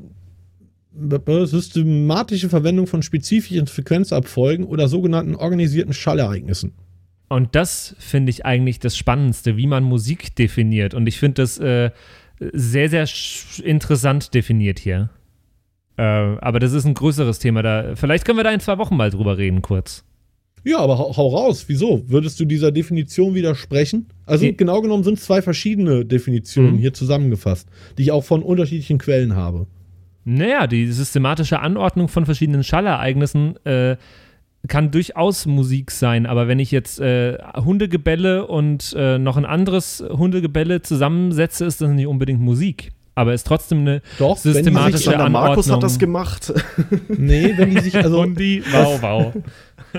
[1.45, 6.73] systematische Verwendung von spezifischen Frequenzabfolgen oder sogenannten organisierten Schallereignissen.
[7.31, 10.93] Und das finde ich eigentlich das Spannendste, wie man Musik definiert.
[10.93, 11.91] Und ich finde das äh,
[12.39, 13.07] sehr, sehr
[13.63, 15.09] interessant definiert hier.
[15.97, 17.61] Äh, aber das ist ein größeres Thema.
[17.63, 20.03] Da, vielleicht können wir da in zwei Wochen mal drüber reden, kurz.
[20.65, 21.65] Ja, aber hau, raus.
[21.67, 22.03] Wieso?
[22.09, 24.07] Würdest du dieser Definition widersprechen?
[24.25, 24.51] Also Nee.
[24.51, 26.77] genau genommen sind es zwei verschiedene Definitionen Mhm.
[26.79, 29.67] hier zusammengefasst, die ich auch von unterschiedlichen Quellen habe.
[30.25, 33.95] Naja, die systematische Anordnung von verschiedenen Schallereignissen äh,
[34.67, 40.03] kann durchaus Musik sein, aber wenn ich jetzt äh, Hundegebelle und äh, noch ein anderes
[40.07, 42.91] Hundegebelle zusammensetze, ist das nicht unbedingt Musik.
[43.13, 45.81] Aber ist trotzdem eine Doch, wenn die systematische sich, Alexander Markus hat Anordnung.
[45.81, 46.53] das gemacht.
[47.09, 49.33] nee, wenn die sich also Hundi, wow, wow.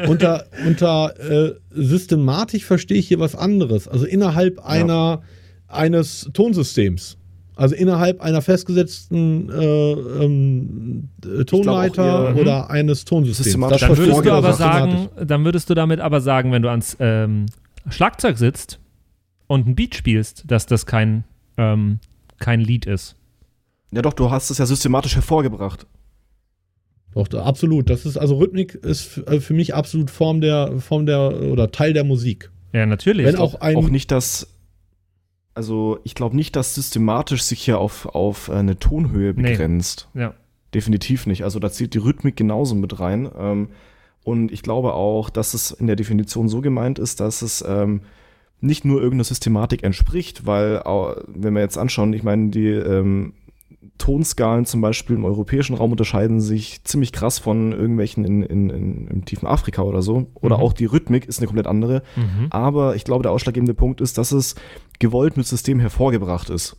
[0.08, 3.86] unter, unter äh, Systematik verstehe ich hier was anderes.
[3.86, 5.22] Also innerhalb einer,
[5.68, 7.18] eines Tonsystems.
[7.55, 13.44] Also innerhalb einer festgesetzten äh, ähm, äh, Tonleiter auch, ihr- oder eines Tonsystems.
[13.44, 16.96] Systematisch Dann würdest du aber sagen, dann würdest du damit aber sagen, wenn du ans
[16.98, 17.46] ähm,
[17.90, 18.78] Schlagzeug sitzt
[19.48, 21.24] und ein Beat spielst, dass das kein,
[21.59, 21.98] ähm,
[22.38, 23.16] kein Lied ist.
[23.90, 25.86] Ja doch, du hast es ja systematisch hervorgebracht.
[27.14, 27.90] Doch, absolut.
[27.90, 31.92] Das ist, also Rhythmik ist äh, für mich absolut Form der, Form der, oder Teil
[31.92, 32.50] der Musik.
[32.72, 33.26] Ja, natürlich.
[33.26, 34.48] Wenn auch ein, auch nicht, dass.
[35.55, 39.50] Also, ich glaube nicht, dass systematisch sich hier auf, auf eine Tonhöhe Nee.
[39.50, 40.09] begrenzt.
[40.14, 40.34] Ja.
[40.74, 41.44] Definitiv nicht.
[41.44, 43.30] Also, da zählt die Rhythmik genauso mit rein.
[43.38, 43.68] Ähm,
[44.24, 48.00] und ich glaube auch, dass es in der Definition so gemeint ist, dass es ähm,
[48.61, 50.76] nicht nur irgendeiner Systematik entspricht, weil,
[51.26, 53.34] wenn wir jetzt anschauen, ich meine, die ähm,
[53.99, 59.09] Tonskalen zum Beispiel im europäischen Raum unterscheiden sich ziemlich krass von irgendwelchen in, in, in,
[59.09, 60.26] im tiefen Afrika oder so.
[60.35, 60.62] Oder Mhm.
[60.62, 62.03] auch die Rhythmik ist eine komplett andere.
[62.16, 62.47] Mhm.
[62.51, 64.55] Aber ich glaube, der ausschlaggebende Punkt ist, dass es
[64.99, 66.76] gewollt mit System hervorgebracht ist.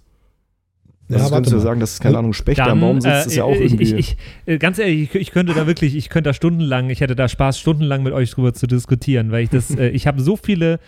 [1.10, 1.64] Ja, Also warte könntest du mal.
[1.64, 3.84] sagen, dass, keine Ahnung, Specht, am Baum sitzt, äh, ist ja auch ich, irgendwie.
[3.84, 7.02] Ich, ich, äh, ganz ehrlich, ich, ich könnte da wirklich, ich könnte da stundenlang, ich
[7.02, 10.22] hätte da Spaß, stundenlang mit euch drüber zu diskutieren, weil ich das, äh, ich habe
[10.22, 10.80] so viele,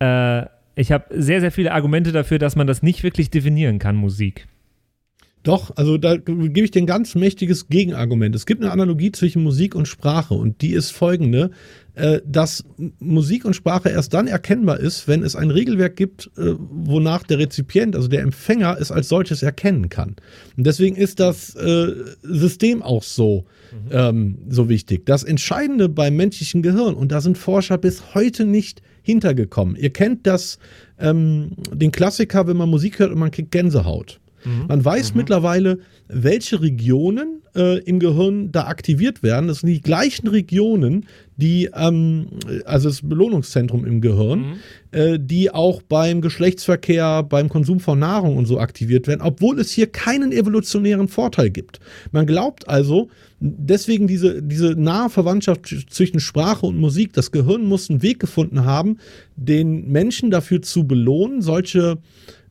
[0.00, 0.42] äh,
[0.74, 4.48] ich habe sehr, sehr viele Argumente dafür, dass man das nicht wirklich definieren kann, Musik.
[5.42, 8.34] Doch, also da gebe ich dir ein ganz mächtiges Gegenargument.
[8.36, 11.50] Es gibt eine Analogie zwischen Musik und Sprache und die ist folgende,
[11.94, 12.64] äh, dass
[13.00, 17.40] Musik und Sprache erst dann erkennbar ist, wenn es ein Regelwerk gibt, äh, wonach der
[17.40, 20.14] Rezipient, also der Empfänger, es als solches erkennen kann.
[20.56, 23.44] Und deswegen ist das äh, System auch so,
[23.90, 25.06] ähm, so wichtig.
[25.06, 29.74] Das Entscheidende beim menschlichen Gehirn, und da sind Forscher bis heute nicht hintergekommen.
[29.74, 30.58] Ihr kennt das,
[31.00, 34.20] ähm, den Klassiker, wenn man Musik hört und man kriegt Gänsehaut.
[34.68, 35.78] Man weiß mittlerweile,
[36.08, 39.48] welche Regionen äh, im Gehirn da aktiviert werden.
[39.48, 42.26] Das sind die gleichen Regionen, die, ähm,
[42.64, 44.56] also das Belohnungszentrum im Gehirn,
[44.92, 49.70] äh, die auch beim Geschlechtsverkehr, beim Konsum von Nahrung und so aktiviert werden, obwohl es
[49.70, 51.80] hier keinen evolutionären Vorteil gibt.
[52.10, 53.08] Man glaubt also,
[53.40, 58.64] deswegen diese, diese nahe Verwandtschaft zwischen Sprache und Musik, das Gehirn muss einen Weg gefunden
[58.64, 58.98] haben,
[59.36, 61.98] den Menschen dafür zu belohnen, solche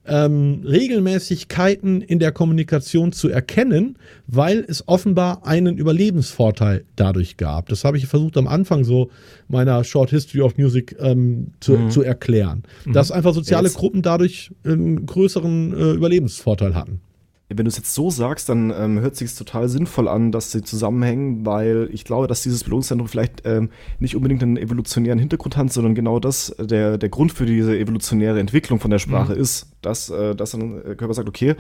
[0.06, 3.98] ähm, Regelmäßigkeiten in der Kommunikation zu erkennen,
[4.28, 7.70] weil es offenbar einen Überlebensvorteil dadurch gab.
[7.70, 9.10] Das habe ich versucht am Anfang so
[9.48, 12.64] meiner Short History of Music ähm, zu, zu erklären.
[12.92, 17.02] Dass einfach soziale Jetzt- Gruppen dadurch einen größeren äh, Überlebensvorteil hatten.
[17.58, 20.62] Wenn du es jetzt so sagst, dann ähm, hört sich total sinnvoll an, dass sie
[20.62, 25.72] zusammenhängen, weil ich glaube, dass dieses Belohnungszentrum vielleicht ähm, nicht unbedingt einen evolutionären Hintergrund hat,
[25.72, 29.72] sondern genau das äh, der, der Grund für diese evolutionäre Entwicklung von der Sprache ist,
[29.82, 31.56] dass, äh, dass dann der Körper sagt, okay,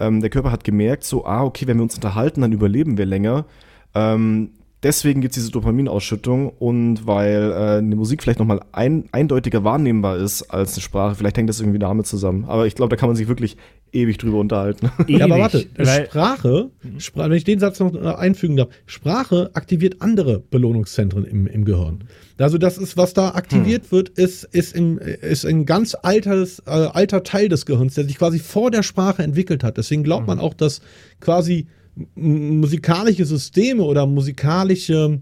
[0.00, 3.06] ähm, der Körper hat gemerkt, so, ah, okay, wenn wir uns unterhalten, dann überleben wir
[3.06, 3.46] länger.
[3.94, 4.50] Ähm,
[4.82, 10.16] deswegen gibt es diese Dopaminausschüttung und weil äh, eine Musik vielleicht nochmal ein, eindeutiger wahrnehmbar
[10.18, 12.44] ist als eine Sprache, vielleicht hängt das irgendwie damit zusammen.
[12.46, 13.56] Aber ich glaube, da kann man sich wirklich
[13.92, 14.90] ewig drüber unterhalten.
[15.08, 19.50] Ja, aber Ewig, warte, Sprache, Spra wenn ich den Satz noch äh, einfügen darf, Sprache
[19.54, 22.04] aktiviert andere Belohnungszentren im, im Gehirn.
[22.36, 26.70] Also das ist, was da aktiviert wird, ist, ist, im, ist ein ganz altes, äh,
[26.70, 29.78] alter Teil des Gehirns, der sich quasi vor der Sprache entwickelt hat.
[29.78, 30.80] Deswegen glaubt man auch, dass
[31.20, 31.66] quasi
[32.14, 35.20] musikalische Systeme oder musikalische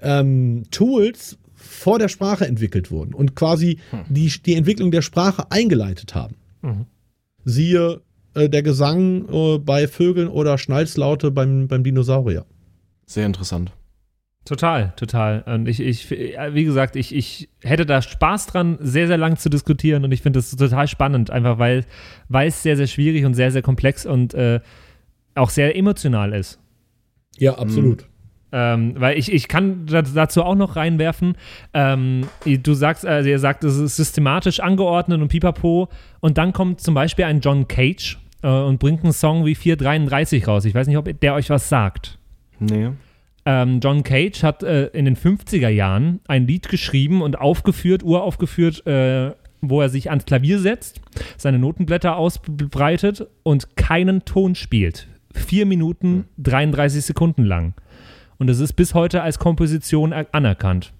[0.00, 3.78] ähm, Tools vor der Sprache entwickelt wurden und quasi
[4.08, 6.36] die, die Entwicklung der Sprache eingeleitet haben.
[7.44, 8.00] Siehe
[8.34, 12.44] äh, der Gesang äh, bei Vögeln oder Schnalzlaute beim, beim Dinosaurier.
[13.06, 13.72] Sehr interessant.
[14.44, 15.42] Total, total.
[15.46, 19.48] Und ich, ich, wie gesagt, ich, ich hätte da Spaß dran, sehr, sehr lang zu
[19.48, 21.84] diskutieren und ich finde das total spannend, einfach weil,
[22.28, 24.60] weil es sehr, sehr schwierig und sehr, sehr komplex und äh,
[25.36, 26.58] auch sehr emotional ist.
[27.38, 28.06] Ja, absolut.
[28.52, 31.36] Ähm, weil ich, ich kann dazu auch noch reinwerfen,
[31.74, 35.88] ähm, du sagst, also ihr sagt, es ist systematisch angeordnet und pipapo
[36.20, 40.46] und dann kommt zum Beispiel ein John Cage äh, und bringt einen Song wie 433
[40.46, 40.64] raus.
[40.64, 42.18] Ich weiß nicht, ob der euch was sagt.
[42.60, 42.90] Nee.
[43.44, 48.86] Ähm, John Cage hat äh, in den 50er Jahren ein Lied geschrieben und aufgeführt, uraufgeführt,
[48.86, 51.00] äh, wo er sich ans Klavier setzt,
[51.36, 55.08] seine Notenblätter ausbreitet und keinen Ton spielt.
[55.36, 57.74] Vier Minuten, 33 Sekunden lang.
[58.38, 60.92] Und es ist bis heute als Komposition anerkannt.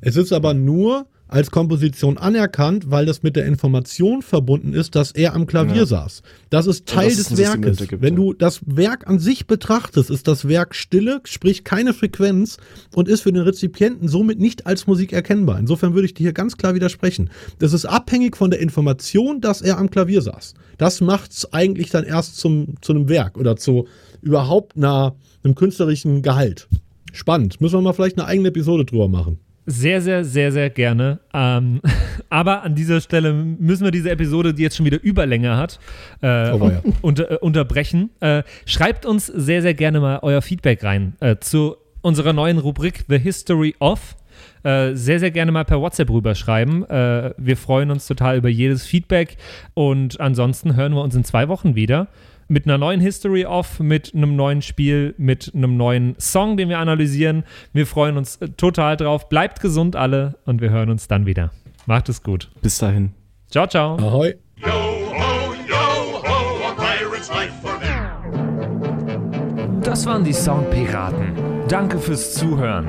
[0.00, 5.10] Es ist aber nur als Komposition anerkannt, weil das mit der Information verbunden ist, dass
[5.10, 5.86] er am Klavier ja.
[5.86, 6.22] saß.
[6.48, 7.88] Das ist Teil das des Werkes.
[7.88, 12.58] Gibt, Wenn du das Werk an sich betrachtest, ist das Werk stille, sprich keine Frequenz
[12.94, 15.58] und ist für den Rezipienten somit nicht als Musik erkennbar.
[15.58, 17.30] Insofern würde ich dir hier ganz klar widersprechen.
[17.58, 20.54] Das ist abhängig von der Information, dass er am Klavier saß.
[20.78, 23.88] Das macht es eigentlich dann erst zum, zu einem Werk oder zu
[24.22, 26.68] überhaupt einer, einem künstlerischen Gehalt.
[27.12, 27.60] Spannend.
[27.60, 29.40] Müssen wir mal vielleicht eine eigene Episode drüber machen.
[29.66, 31.20] Sehr, sehr, sehr, sehr gerne.
[31.32, 31.80] Ähm,
[32.30, 35.78] aber an dieser Stelle müssen wir diese Episode, die jetzt schon wieder Überlänge hat,
[36.20, 36.82] äh, oh, ja.
[37.02, 38.10] unter, äh, unterbrechen.
[38.20, 43.04] Äh, schreibt uns sehr, sehr gerne mal euer Feedback rein äh, zu unserer neuen Rubrik
[43.08, 44.16] The History of.
[44.62, 46.88] Äh, sehr, sehr gerne mal per WhatsApp rüberschreiben.
[46.88, 49.36] Äh, wir freuen uns total über jedes Feedback
[49.74, 52.08] und ansonsten hören wir uns in zwei Wochen wieder
[52.48, 56.78] mit einer neuen History Off, mit einem neuen Spiel, mit einem neuen Song, den wir
[56.78, 57.44] analysieren.
[57.72, 59.28] Wir freuen uns äh, total drauf.
[59.28, 61.50] Bleibt gesund alle und wir hören uns dann wieder.
[61.86, 62.50] Macht es gut.
[62.62, 63.12] Bis dahin.
[63.50, 63.96] Ciao, ciao.
[63.98, 64.34] Ahoi.
[64.56, 65.76] Yo, ho, yo,
[66.22, 67.78] ho, a pirate's life for
[69.82, 71.34] Das waren die Soundpiraten.
[71.68, 72.88] Danke fürs Zuhören.